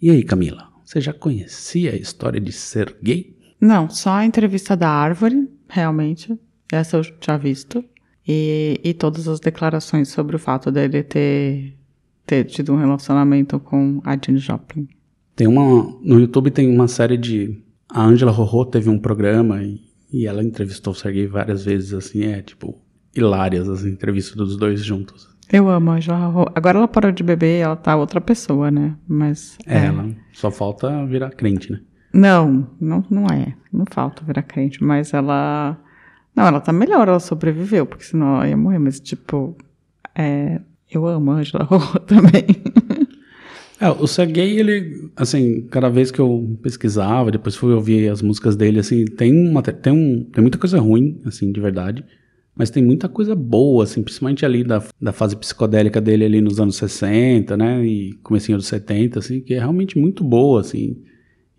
E 0.02 0.10
aí, 0.10 0.24
Camila, 0.24 0.70
você 0.84 1.00
já 1.00 1.14
conhecia 1.14 1.92
a 1.92 1.96
história 1.96 2.42
de 2.42 2.52
Sergei? 2.52 3.38
Não, 3.60 3.90
só 3.90 4.12
a 4.14 4.26
entrevista 4.26 4.76
da 4.76 4.90
árvore, 4.90 5.48
realmente. 5.70 6.38
Essa 6.72 6.98
eu 6.98 7.04
tinha 7.20 7.38
visto. 7.38 7.84
E, 8.28 8.80
e 8.84 8.94
todas 8.94 9.28
as 9.28 9.40
declarações 9.40 10.10
sobre 10.10 10.36
o 10.36 10.40
fato 10.40 10.72
dele 10.72 11.04
ter, 11.04 11.78
ter 12.26 12.46
tido 12.46 12.74
um 12.74 12.78
relacionamento 12.78 13.60
com 13.60 14.02
a 14.04 14.18
Jane 14.18 14.40
Joplin. 14.40 14.88
Tem 15.36 15.48
uma. 15.48 15.98
No 16.02 16.20
YouTube 16.20 16.52
tem 16.52 16.68
uma 16.68 16.88
série 16.88 17.18
de. 17.18 17.62
A 17.90 18.04
Angela 18.04 18.32
Rorô 18.32 18.66
teve 18.66 18.90
um 18.90 18.98
programa 18.98 19.64
e, 19.64 19.82
e 20.12 20.28
ela 20.28 20.44
entrevistou 20.44 20.94
o 20.94 20.96
Sergei 20.96 21.28
várias 21.28 21.66
vezes, 21.66 21.94
assim, 21.94 22.24
é 22.24 22.42
tipo, 22.42 22.80
hilárias 23.16 23.70
as 23.70 23.86
entrevistas 23.86 24.36
dos 24.36 24.58
dois 24.58 24.84
juntos. 24.84 25.30
Eu 25.52 25.70
amo 25.70 25.92
a 25.92 25.96
Angela 25.96 26.28
Rorô. 26.28 26.52
Agora 26.56 26.78
ela 26.78 26.88
parou 26.88 27.12
de 27.12 27.24
beber 27.24 27.60
ela 27.60 27.76
tá 27.76 27.96
outra 27.96 28.22
pessoa, 28.22 28.72
né? 28.72 28.96
Mas. 29.08 29.58
É, 29.66 29.80
é, 29.80 29.86
ela 29.86 30.10
só 30.32 30.50
falta 30.50 31.06
virar 31.06 31.32
crente, 31.32 31.72
né? 31.72 31.82
Não, 32.14 32.70
não, 32.80 33.04
não 33.10 33.26
é. 33.28 33.56
Não 33.72 33.86
falta 33.90 34.24
virar 34.24 34.44
crente, 34.44 34.84
mas 34.84 35.14
ela 35.14 35.78
não, 36.36 36.46
ela 36.46 36.62
tá 36.62 36.72
melhor, 36.72 37.08
ela 37.08 37.20
sobreviveu, 37.20 37.86
porque 37.86 38.04
senão 38.04 38.36
ela 38.36 38.48
ia 38.48 38.58
morrer, 38.58 38.80
mas 38.80 39.00
tipo, 39.00 39.56
é, 40.16 40.62
eu 40.90 41.06
amo 41.06 41.32
a 41.32 41.36
Angela 41.36 41.68
também. 42.08 42.46
É, 43.82 43.90
o 43.90 44.06
Sergei, 44.06 44.60
ele, 44.60 45.10
assim, 45.16 45.64
cada 45.64 45.90
vez 45.90 46.12
que 46.12 46.20
eu 46.20 46.56
pesquisava, 46.62 47.32
depois 47.32 47.56
fui 47.56 47.74
ouvir 47.74 48.10
as 48.10 48.22
músicas 48.22 48.56
dele, 48.56 48.80
assim, 48.80 49.06
tem, 49.06 49.34
uma, 49.34 49.60
tem, 49.64 49.92
um, 49.92 50.24
tem 50.24 50.40
muita 50.40 50.60
coisa 50.60 50.80
ruim, 50.80 51.20
assim, 51.26 51.52
de 51.52 51.60
verdade, 51.60 52.06
mas 52.56 52.70
tem 52.70 52.86
muita 52.86 53.10
coisa 53.10 53.34
boa, 53.34 53.84
assim, 53.84 54.04
principalmente 54.04 54.46
ali 54.46 54.64
da, 54.64 54.84
da 55.02 55.12
fase 55.12 55.36
psicodélica 55.36 56.00
dele 56.00 56.26
ali 56.26 56.42
nos 56.42 56.60
anos 56.60 56.76
60, 56.76 57.58
né, 57.58 57.84
e 57.84 58.14
comecinho 58.22 58.60
dos 58.60 58.68
70, 58.68 59.18
assim, 59.18 59.42
que 59.42 59.56
é 59.56 59.58
realmente 59.58 59.98
muito 59.98 60.24
boa, 60.24 60.62
assim, 60.62 61.02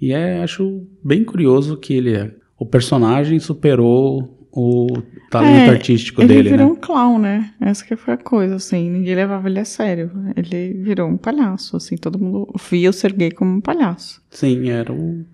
e 0.00 0.12
é, 0.12 0.44
acho 0.44 0.87
bem 1.02 1.24
curioso 1.24 1.76
que 1.76 1.92
ele, 1.92 2.30
o 2.56 2.64
personagem 2.64 3.40
superou 3.40 4.41
o 4.55 4.87
talento 5.31 5.71
é, 5.71 5.71
artístico 5.71 6.21
ele 6.21 6.29
dele, 6.29 6.41
Ele 6.41 6.51
virou 6.51 6.67
né? 6.67 6.73
um 6.75 6.77
clown, 6.77 7.19
né? 7.19 7.55
Essa 7.59 7.83
que 7.87 7.97
foi 7.97 8.15
a 8.15 8.19
coisa, 8.19 8.57
assim. 8.57 8.91
Ninguém 8.91 9.15
levava 9.15 9.49
ele 9.49 9.59
a 9.59 9.65
sério. 9.65 10.11
Ele 10.37 10.75
virou 10.75 11.09
um 11.09 11.17
palhaço, 11.17 11.75
assim. 11.75 11.97
Todo 11.97 12.19
mundo 12.19 12.47
via 12.71 12.91
o 12.91 12.93
Sergei 12.93 13.31
como 13.31 13.51
um 13.51 13.61
palhaço. 13.62 14.23
Sim, 14.31 14.69
era 14.69 14.93
o, 14.93 15.25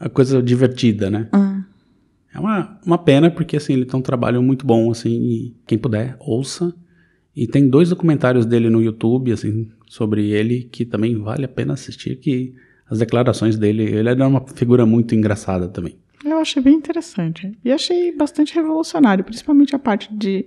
a 0.00 0.08
coisa 0.08 0.42
divertida, 0.42 1.10
né? 1.10 1.28
Ah. 1.32 1.62
É 2.34 2.40
uma, 2.40 2.80
uma 2.84 2.98
pena, 2.98 3.30
porque, 3.30 3.58
assim, 3.58 3.74
ele 3.74 3.84
tem 3.84 4.00
um 4.00 4.02
trabalho 4.02 4.42
muito 4.42 4.66
bom, 4.66 4.90
assim. 4.90 5.10
E 5.10 5.56
quem 5.66 5.76
puder, 5.76 6.16
ouça. 6.18 6.74
E 7.34 7.46
tem 7.46 7.68
dois 7.68 7.90
documentários 7.90 8.46
dele 8.46 8.70
no 8.70 8.80
YouTube, 8.80 9.32
assim, 9.32 9.68
sobre 9.86 10.30
ele, 10.30 10.62
que 10.72 10.86
também 10.86 11.18
vale 11.18 11.44
a 11.44 11.48
pena 11.48 11.74
assistir, 11.74 12.16
que 12.16 12.54
as 12.88 13.00
declarações 13.00 13.58
dele... 13.58 13.82
Ele 13.82 14.08
era 14.08 14.26
uma 14.26 14.42
figura 14.54 14.86
muito 14.86 15.14
engraçada 15.14 15.68
também. 15.68 15.98
Eu 16.32 16.38
achei 16.38 16.62
bem 16.62 16.74
interessante. 16.74 17.52
E 17.64 17.72
achei 17.72 18.12
bastante 18.12 18.54
revolucionário, 18.54 19.24
principalmente 19.24 19.74
a 19.74 19.78
parte 19.78 20.12
de 20.12 20.46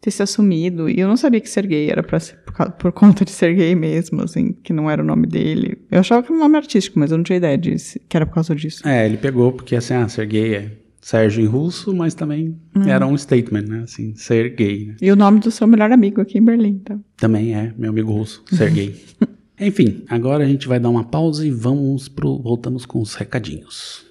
ter 0.00 0.10
se 0.10 0.22
assumido. 0.22 0.88
E 0.88 1.00
eu 1.00 1.08
não 1.08 1.16
sabia 1.16 1.40
que 1.40 1.48
ser 1.48 1.66
gay 1.66 1.90
era 1.90 2.02
pra 2.02 2.20
ser, 2.20 2.36
por, 2.44 2.70
por, 2.72 2.92
conta 2.92 3.24
de 3.24 3.30
ser 3.30 3.54
gay 3.54 3.74
mesmo, 3.74 4.22
assim, 4.22 4.52
que 4.52 4.72
não 4.72 4.90
era 4.90 5.02
o 5.02 5.06
nome 5.06 5.26
dele. 5.26 5.78
Eu 5.90 6.00
achava 6.00 6.22
que 6.22 6.28
era 6.28 6.36
um 6.36 6.42
nome 6.42 6.56
artístico, 6.56 6.98
mas 6.98 7.10
eu 7.10 7.16
não 7.16 7.24
tinha 7.24 7.36
ideia 7.38 7.56
de, 7.56 7.74
que 8.08 8.16
era 8.16 8.26
por 8.26 8.34
causa 8.34 8.54
disso. 8.54 8.86
É, 8.86 9.06
ele 9.06 9.16
pegou 9.16 9.52
porque, 9.52 9.76
assim, 9.76 9.94
ah, 9.94 10.08
ser 10.08 10.26
gay 10.26 10.54
é 10.54 10.70
Sérgio 11.06 11.40
em 11.40 11.46
russo, 11.46 11.94
mas 11.94 12.14
também 12.14 12.58
hum. 12.74 12.82
era 12.82 13.06
um 13.06 13.16
statement, 13.16 13.62
né? 13.62 13.82
Assim, 13.84 14.16
ser 14.16 14.56
gay. 14.56 14.86
Né? 14.86 14.96
E 15.00 15.12
o 15.12 15.14
nome 15.14 15.38
do 15.38 15.52
seu 15.52 15.64
melhor 15.64 15.92
amigo 15.92 16.20
aqui 16.20 16.38
em 16.38 16.44
Berlim, 16.44 16.78
tá? 16.78 16.98
Também 17.16 17.54
é, 17.54 17.72
meu 17.78 17.90
amigo 17.90 18.12
russo, 18.12 18.42
ser 18.50 18.72
gay. 18.72 18.96
Enfim, 19.60 20.04
agora 20.08 20.44
a 20.44 20.46
gente 20.48 20.66
vai 20.66 20.80
dar 20.80 20.88
uma 20.88 21.04
pausa 21.04 21.46
e 21.46 21.50
vamos 21.50 22.08
pro. 22.08 22.38
Voltamos 22.42 22.84
com 22.84 23.00
os 23.00 23.14
recadinhos. 23.14 24.05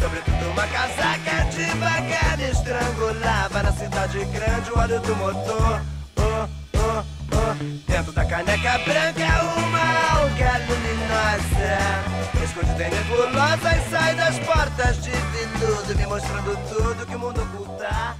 Sobretudo 0.00 0.50
uma 0.50 0.66
casaca 0.66 1.44
devagar 1.50 2.40
estrangulava 2.40 3.62
Na 3.62 3.72
cidade 3.72 4.24
grande 4.26 4.70
o 4.70 4.78
óleo 4.78 5.00
do 5.00 5.16
motor 5.16 5.82
oh, 6.16 6.48
oh, 6.74 7.04
oh. 7.32 7.90
Dentro 7.90 8.12
da 8.12 8.24
caneca 8.24 8.78
branca 8.78 9.44
uma 9.56 10.20
alga 10.20 10.58
luminosa 10.68 12.16
Escondida 12.44 12.86
em 12.86 12.90
nebulosa 12.90 13.76
e 13.76 13.90
sai 13.90 14.14
das 14.14 14.38
portas 14.40 15.02
de 15.02 15.10
veludo 15.10 15.96
Me 15.96 16.06
mostrando 16.06 16.56
tudo 16.68 17.06
que 17.06 17.16
o 17.16 17.18
mundo 17.18 17.42
oculta. 17.42 18.16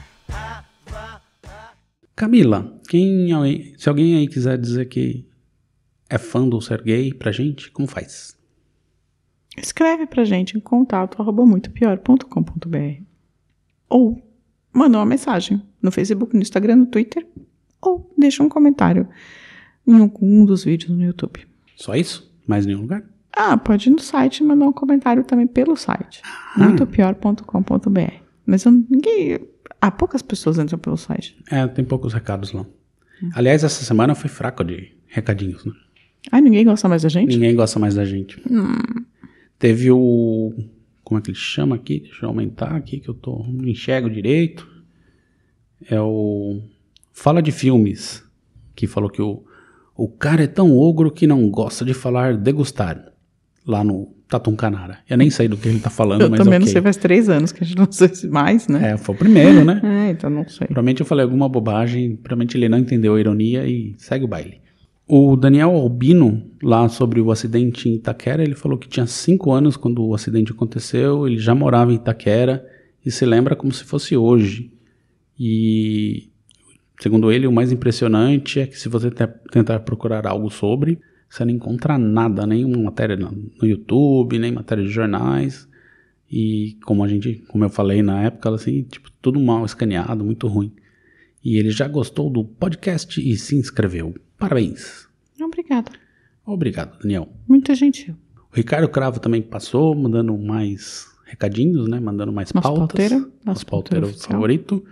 Camila, 2.17 2.81
quem, 2.89 3.29
se 3.77 3.89
alguém 3.91 4.17
aí 4.17 4.27
quiser 4.27 4.57
dizer 4.57 4.87
que 4.87 5.27
é 6.09 6.17
fã 6.17 6.49
do 6.49 6.63
Sergei 6.63 7.13
pra 7.13 7.31
gente, 7.31 7.71
como 7.71 7.87
faz? 7.87 8.35
Escreve 9.57 10.07
pra 10.07 10.25
gente 10.25 10.57
em 10.57 10.61
contato 10.61 11.21
arroba 11.21 11.45
muitopior.com.br 11.47 13.03
ou 13.89 14.23
manda 14.73 14.99
uma 14.99 15.07
mensagem 15.07 15.63
no 15.81 15.91
Facebook, 15.91 16.35
no 16.35 16.43
Instagram, 16.43 16.77
no 16.77 16.87
Twitter 16.87 17.27
ou 17.81 18.13
deixa 18.17 18.43
um 18.43 18.49
comentário 18.49 19.09
em 19.87 19.99
algum 19.99 20.45
dos 20.45 20.65
vídeos 20.65 20.91
no 20.91 21.05
YouTube. 21.05 21.47
Só 21.77 21.95
isso? 21.95 22.33
Mais 22.47 22.67
nenhum 22.67 22.83
lugar? 22.83 23.05
Ah, 23.33 23.57
pode 23.57 23.89
ir 23.89 23.93
no 23.93 24.01
site 24.01 24.39
e 24.39 24.45
mandar 24.45 24.67
um 24.67 24.73
comentário 24.73 25.23
também 25.23 25.47
pelo 25.47 25.77
site, 25.77 26.23
muitopior.com.br. 26.57 28.13
Mas 28.47 28.65
eu, 28.65 28.73
ninguém. 28.73 29.39
Há 29.81 29.91
poucas 29.91 30.23
pessoas 30.23 30.59
entram 30.59 30.79
pelo 30.79 30.97
site. 30.97 31.37
É, 31.51 31.67
tem 31.67 31.85
poucos 31.85 32.15
recados 32.15 32.53
lá. 32.53 32.65
Aliás, 33.35 33.63
essa 33.63 33.85
semana 33.85 34.15
foi 34.15 34.31
fraco 34.31 34.65
de 34.65 34.93
recadinhos, 35.07 35.65
né? 35.65 35.73
Ai, 36.33 36.41
ninguém 36.41 36.65
gosta 36.65 36.89
mais 36.89 37.03
da 37.03 37.09
gente? 37.09 37.29
Ninguém 37.29 37.55
gosta 37.55 37.79
mais 37.79 37.95
da 37.95 38.05
gente. 38.05 38.41
Teve 39.59 39.91
o. 39.91 40.53
Como 41.03 41.19
é 41.19 41.23
que 41.23 41.31
ele 41.31 41.39
chama 41.39 41.77
aqui? 41.77 42.01
Deixa 42.01 42.25
eu 42.25 42.29
aumentar 42.29 42.75
aqui 42.75 42.99
que 42.99 43.09
eu 43.09 43.15
tô, 43.15 43.45
não 43.49 43.69
enxergo 43.69 44.11
direito. 44.11 44.69
É 45.89 46.01
o. 46.01 46.61
Fala 47.13 47.41
de 47.41 47.53
filmes. 47.53 48.25
Que 48.75 48.87
falou 48.87 49.09
que 49.09 49.23
o, 49.23 49.43
o 49.97 50.09
cara 50.09 50.45
é 50.45 50.47
tão 50.47 50.77
ogro 50.77 51.11
que 51.11 51.27
não 51.27 51.49
gosta 51.49 51.85
de 51.85 51.95
falar 51.95 52.37
degustar. 52.37 53.13
Lá 53.67 53.83
no 53.83 54.15
Tatum 54.29 54.55
Canara. 54.57 54.99
Eu 55.09 55.17
nem 55.17 55.31
sei 55.31 55.49
do 55.49 55.57
que 55.57 55.69
ele 55.69 55.81
tá 55.81 55.91
falando, 55.91 56.23
Eu 56.23 56.31
mas 56.31 56.39
também 56.39 56.59
não 56.59 56.65
ok. 56.65 56.73
sei, 56.73 56.83
faz 56.83 56.97
três 56.97 57.29
anos 57.29 57.53
que 57.53 57.63
a 57.63 57.67
gente 57.67 57.77
não 57.77 57.91
sei 57.91 58.09
se 58.09 58.29
mais, 58.29 58.69
né? 58.69 58.93
É, 58.93 58.97
foi 58.97 59.15
o 59.15 59.19
primeiro, 59.19 59.65
né? 59.65 59.81
É, 60.07 60.11
então 60.11 60.29
não 60.31 60.47
sei. 60.49 60.67
Provavelmente 60.67 61.01
eu 61.01 61.07
falei 61.07 61.25
alguma 61.25 61.49
bobagem, 61.49 62.17
provavelmente 62.17 62.57
ele 62.57 62.69
não 62.69 62.79
entendeu 62.79 63.15
a 63.15 63.21
ironia 63.21 63.67
e 63.67 63.95
segue 63.99 64.25
o 64.25 64.29
baile. 64.29 64.61
O 65.09 65.37
Daniel 65.37 65.71
Albino, 65.71 66.51
lá 66.61 66.89
sobre 66.89 67.21
o 67.21 67.31
acidente 67.31 67.89
em 67.89 67.95
Itaquera, 67.95 68.43
ele 68.43 68.57
falou 68.57 68.77
que 68.77 68.89
tinha 68.89 69.07
5 69.07 69.53
anos 69.53 69.77
quando 69.77 70.05
o 70.05 70.15
acidente 70.15 70.51
aconteceu, 70.51 71.29
ele 71.29 71.39
já 71.39 71.55
morava 71.55 71.93
em 71.93 71.97
Itaquera 71.97 72.67
e 73.05 73.11
se 73.11 73.25
lembra 73.25 73.55
como 73.55 73.73
se 73.73 73.85
fosse 73.85 74.17
hoje. 74.17 74.73
E, 75.39 76.29
segundo 76.99 77.31
ele, 77.31 77.47
o 77.47 77.53
mais 77.53 77.71
impressionante 77.71 78.59
é 78.59 78.67
que 78.67 78.77
se 78.77 78.89
você 78.89 79.09
te- 79.09 79.29
tentar 79.53 79.79
procurar 79.81 80.27
algo 80.27 80.51
sobre, 80.51 80.99
você 81.29 81.45
não 81.45 81.53
encontra 81.53 81.97
nada, 81.97 82.45
nenhuma 82.45 82.79
matéria 82.79 83.17
no 83.17 83.51
YouTube, 83.63 84.41
nem 84.41 84.51
matéria 84.51 84.83
de 84.83 84.91
jornais. 84.91 85.69
E 86.29 86.77
como 86.85 87.05
a 87.05 87.09
gente, 87.09 87.45
como 87.47 87.65
eu 87.65 87.71
falei 87.71 88.03
na 88.03 88.25
época, 88.25 88.51
assim, 88.51 88.83
tipo, 88.83 89.09
tudo 89.23 89.39
mal 89.39 89.65
escaneado, 89.65 90.25
muito 90.25 90.49
ruim. 90.49 90.73
E 91.45 91.59
ele 91.59 91.71
já 91.71 91.87
gostou 91.87 92.29
do 92.29 92.45
podcast 92.45 93.21
e 93.21 93.37
se 93.37 93.55
inscreveu. 93.55 94.13
Parabéns. 94.39 95.07
Obrigada. 95.41 95.93
Obrigado, 96.45 96.99
Daniel. 97.01 97.29
Muito 97.49 97.75
gentil. 97.75 98.15
O 98.53 98.57
Ricardo 98.57 98.89
Cravo 98.89 99.21
também 99.21 99.43
passou, 99.43 99.95
mandando 99.95 100.37
mais 100.39 101.07
recadinhos, 101.25 101.89
né? 101.89 101.99
Mandando 101.99 102.33
mais 102.33 102.53
Nosso 102.53 102.63
pautas. 102.69 102.87
pauteiro, 102.87 103.19
Nosso 103.19 103.33
nosso 103.45 103.67
pauteiro 103.67 104.07
pauteiro 104.07 104.29
favorito. 104.31 104.85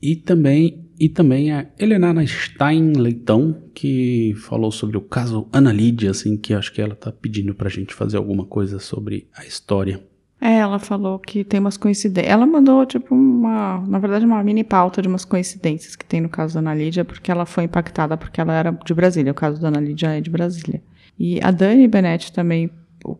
E 0.00 0.16
também, 0.16 0.88
e 0.98 1.08
também 1.08 1.52
a 1.52 1.68
Helena 1.78 2.24
Stein 2.26 2.92
Leitão, 2.94 3.70
que 3.74 4.34
falou 4.36 4.70
sobre 4.70 4.96
o 4.96 5.00
caso 5.00 5.48
Ana 5.52 5.72
Lídia, 5.72 6.10
assim, 6.10 6.36
que 6.36 6.54
acho 6.54 6.72
que 6.72 6.80
ela 6.80 6.94
tá 6.94 7.12
pedindo 7.12 7.54
pra 7.54 7.68
gente 7.68 7.94
fazer 7.94 8.16
alguma 8.16 8.44
coisa 8.44 8.78
sobre 8.78 9.28
a 9.36 9.44
história. 9.44 10.02
É, 10.44 10.56
ela 10.56 10.80
falou 10.80 11.20
que 11.20 11.44
tem 11.44 11.60
umas 11.60 11.76
coincidências. 11.76 12.32
Ela 12.32 12.44
mandou, 12.44 12.84
tipo, 12.84 13.14
uma. 13.14 13.78
Na 13.86 14.00
verdade, 14.00 14.26
uma 14.26 14.42
mini 14.42 14.64
pauta 14.64 15.00
de 15.00 15.06
umas 15.06 15.24
coincidências 15.24 15.94
que 15.94 16.04
tem 16.04 16.20
no 16.20 16.28
caso 16.28 16.54
da 16.54 16.58
Ana 16.58 16.74
Lídia, 16.74 17.04
porque 17.04 17.30
ela 17.30 17.46
foi 17.46 17.62
impactada 17.62 18.16
porque 18.16 18.40
ela 18.40 18.52
era 18.52 18.72
de 18.72 18.92
Brasília. 18.92 19.30
O 19.30 19.36
caso 19.36 19.62
da 19.62 19.68
Ana 19.68 19.78
Lídia 19.78 20.18
é 20.18 20.20
de 20.20 20.28
Brasília. 20.28 20.82
E 21.16 21.40
a 21.44 21.52
Dani 21.52 21.86
Benetti 21.86 22.32
também 22.32 22.68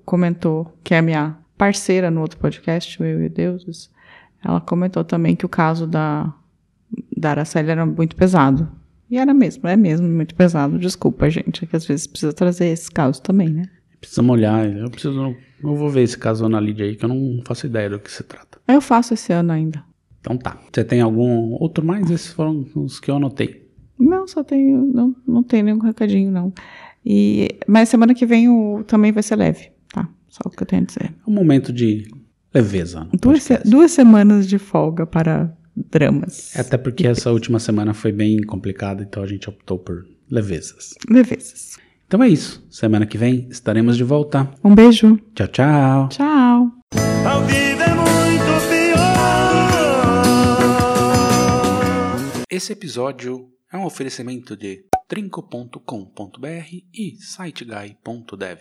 comentou, 0.05 0.77
que 0.83 0.95
é 0.95 0.99
a 0.99 1.03
minha 1.03 1.39
parceira 1.57 2.11
no 2.11 2.23
outro 2.23 2.41
podcast, 2.41 3.01
Eu 3.01 3.23
e 3.23 3.29
Deuses. 3.29 3.89
Ela 4.45 4.61
comentou 4.61 5.05
também 5.05 5.37
que 5.37 5.47
o 5.47 5.49
caso 5.49 5.87
da, 5.87 6.35
da 7.17 7.31
Araceli 7.31 7.71
era 7.71 7.87
muito 7.87 8.17
pesado. 8.17 8.69
E 9.09 9.17
era 9.17 9.33
mesmo, 9.33 9.69
é 9.69 9.77
mesmo 9.77 10.09
muito 10.09 10.35
pesado. 10.35 10.77
Desculpa, 10.77 11.31
gente, 11.31 11.63
é 11.63 11.69
que 11.69 11.77
às 11.77 11.87
vezes 11.87 12.05
precisa 12.05 12.33
trazer 12.33 12.67
esses 12.67 12.89
casos 12.89 13.21
também, 13.21 13.49
né? 13.49 13.69
Precisamos 14.03 14.33
olhar, 14.33 14.69
eu 14.69 14.91
preciso. 14.91 15.35
Eu 15.63 15.77
vou 15.77 15.89
ver 15.89 16.03
esse 16.03 16.19
caso 16.19 16.45
Ana 16.45 16.59
Lídia 16.61 16.85
aí, 16.85 16.97
que 16.97 17.05
eu 17.05 17.09
não 17.09 17.41
faço 17.47 17.67
ideia 17.67 17.89
do 17.89 17.99
que 18.01 18.11
se 18.11 18.25
trata. 18.25 18.59
Eu 18.69 18.81
faço 18.81 19.15
esse 19.15 19.33
ano 19.33 19.53
ainda. 19.53 19.83
Então 20.21 20.37
tá. 20.37 20.61
Você 20.73 20.85
tem 20.85 21.01
algum 21.01 21.53
outro 21.61 21.85
mais? 21.87 22.11
Esses 22.11 22.33
foram 22.33 22.67
os 22.75 22.99
que 23.01 23.11
eu 23.11 23.17
anotei. 23.17 23.71
Não, 23.99 24.27
só 24.27 24.43
tenho. 24.43 24.85
Não, 24.93 25.15
não 25.27 25.43
tem 25.45 25.63
nenhum 25.63 25.79
recadinho, 25.79 26.31
não. 26.33 26.53
E, 27.07 27.49
mas 27.67 27.89
semana 27.89 28.13
que 28.13 28.27
vem 28.27 28.49
o, 28.49 28.83
também 28.85 29.13
vai 29.13 29.23
ser 29.23 29.37
leve, 29.37 29.71
tá? 29.93 30.09
Só 30.29 30.41
o 30.47 30.51
que 30.51 30.63
eu 30.63 30.67
tenho 30.67 30.83
a 30.83 30.87
dizer. 30.87 31.15
É 31.27 31.31
um 31.31 31.33
momento 31.33 31.73
de 31.73 32.05
leveza. 32.53 33.09
Duas, 33.21 33.43
se- 33.45 33.63
duas 33.65 33.93
semanas 33.93 34.49
de 34.49 34.59
folga 34.59 35.07
para 35.07 35.57
dramas. 35.77 36.55
É 36.57 36.61
Até 36.61 36.77
porque 36.77 37.07
essa 37.07 37.31
última 37.31 37.59
semana 37.61 37.95
foi 37.95 38.11
bem 38.13 38.41
complicada, 38.43 39.03
então 39.03 39.23
a 39.23 39.27
gente 39.27 39.49
optou 39.49 39.79
por 39.79 40.05
levezas. 40.31 40.95
Levezas. 41.09 41.77
Então 42.13 42.23
é 42.23 42.29
isso. 42.29 42.63
Semana 42.69 43.07
que 43.07 43.17
vem 43.17 43.49
estaremos 43.49 43.97
de 43.97 44.05
volta. 44.05 44.47
Um 44.63 44.75
beijo. 44.75 45.19
Tchau, 45.35 45.49
tchau. 45.49 46.09
Tchau. 46.11 46.71
É. 52.51 52.55
Esse 52.55 52.75
episódio 52.75 53.49
é 53.73 53.79
um 53.79 53.87
oferecimento 53.87 54.55
de 54.55 54.85
trinco.com.br 55.09 56.69
e 56.93 57.17
siteguy.dev. 57.19 58.61